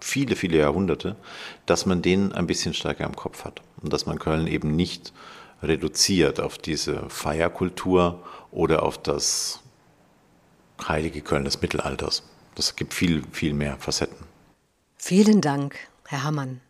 viele, 0.00 0.36
viele 0.36 0.58
Jahrhunderte, 0.58 1.16
dass 1.66 1.86
man 1.86 2.02
den 2.02 2.32
ein 2.32 2.46
bisschen 2.46 2.74
stärker 2.74 3.04
im 3.04 3.16
Kopf 3.16 3.44
hat 3.44 3.62
und 3.82 3.92
dass 3.92 4.06
man 4.06 4.18
Köln 4.18 4.46
eben 4.46 4.74
nicht 4.76 5.12
reduziert 5.62 6.40
auf 6.40 6.58
diese 6.58 7.08
Feierkultur 7.08 8.22
oder 8.50 8.82
auf 8.82 8.98
das 8.98 9.61
heilige 10.88 11.20
Köln 11.20 11.44
des 11.44 11.60
Mittelalters. 11.60 12.22
Das 12.54 12.76
gibt 12.76 12.94
viel, 12.94 13.22
viel 13.32 13.54
mehr 13.54 13.76
Facetten. 13.78 14.26
Vielen 14.96 15.40
Dank, 15.40 15.76
Herr 16.06 16.24
Hammann. 16.24 16.60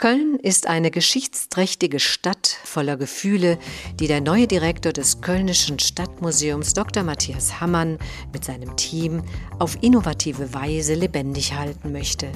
Köln 0.00 0.38
ist 0.40 0.66
eine 0.66 0.90
geschichtsträchtige 0.90 2.00
Stadt 2.00 2.58
voller 2.64 2.96
Gefühle, 2.96 3.58
die 3.96 4.06
der 4.06 4.22
neue 4.22 4.46
Direktor 4.46 4.94
des 4.94 5.20
Kölnischen 5.20 5.78
Stadtmuseums 5.78 6.72
Dr. 6.72 7.02
Matthias 7.02 7.60
Hammann 7.60 7.98
mit 8.32 8.42
seinem 8.42 8.74
Team 8.78 9.22
auf 9.58 9.76
innovative 9.82 10.54
Weise 10.54 10.94
lebendig 10.94 11.52
halten 11.52 11.92
möchte. 11.92 12.28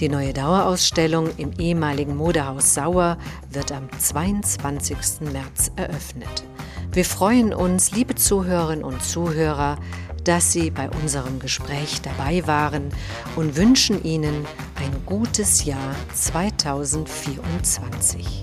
Die 0.00 0.10
neue 0.10 0.34
Dauerausstellung 0.34 1.30
im 1.38 1.52
ehemaligen 1.58 2.14
Modehaus 2.14 2.74
Sauer 2.74 3.16
wird 3.48 3.72
am 3.72 3.88
22. 3.98 5.32
März 5.32 5.70
eröffnet. 5.76 6.44
Wir 6.94 7.06
freuen 7.06 7.54
uns, 7.54 7.92
liebe 7.92 8.16
Zuhörerinnen 8.16 8.84
und 8.84 9.02
Zuhörer, 9.02 9.78
dass 10.24 10.52
Sie 10.52 10.70
bei 10.70 10.90
unserem 10.90 11.38
Gespräch 11.38 12.02
dabei 12.02 12.46
waren 12.46 12.90
und 13.34 13.56
wünschen 13.56 14.04
Ihnen 14.04 14.44
ein 14.76 14.92
gutes 15.06 15.64
Jahr 15.64 15.96
2024. 16.12 18.42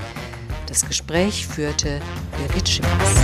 Das 0.65 0.87
Gespräch 0.87 1.45
führte 1.45 2.01
Birgit 2.39 2.67
Schimmers. 2.67 3.21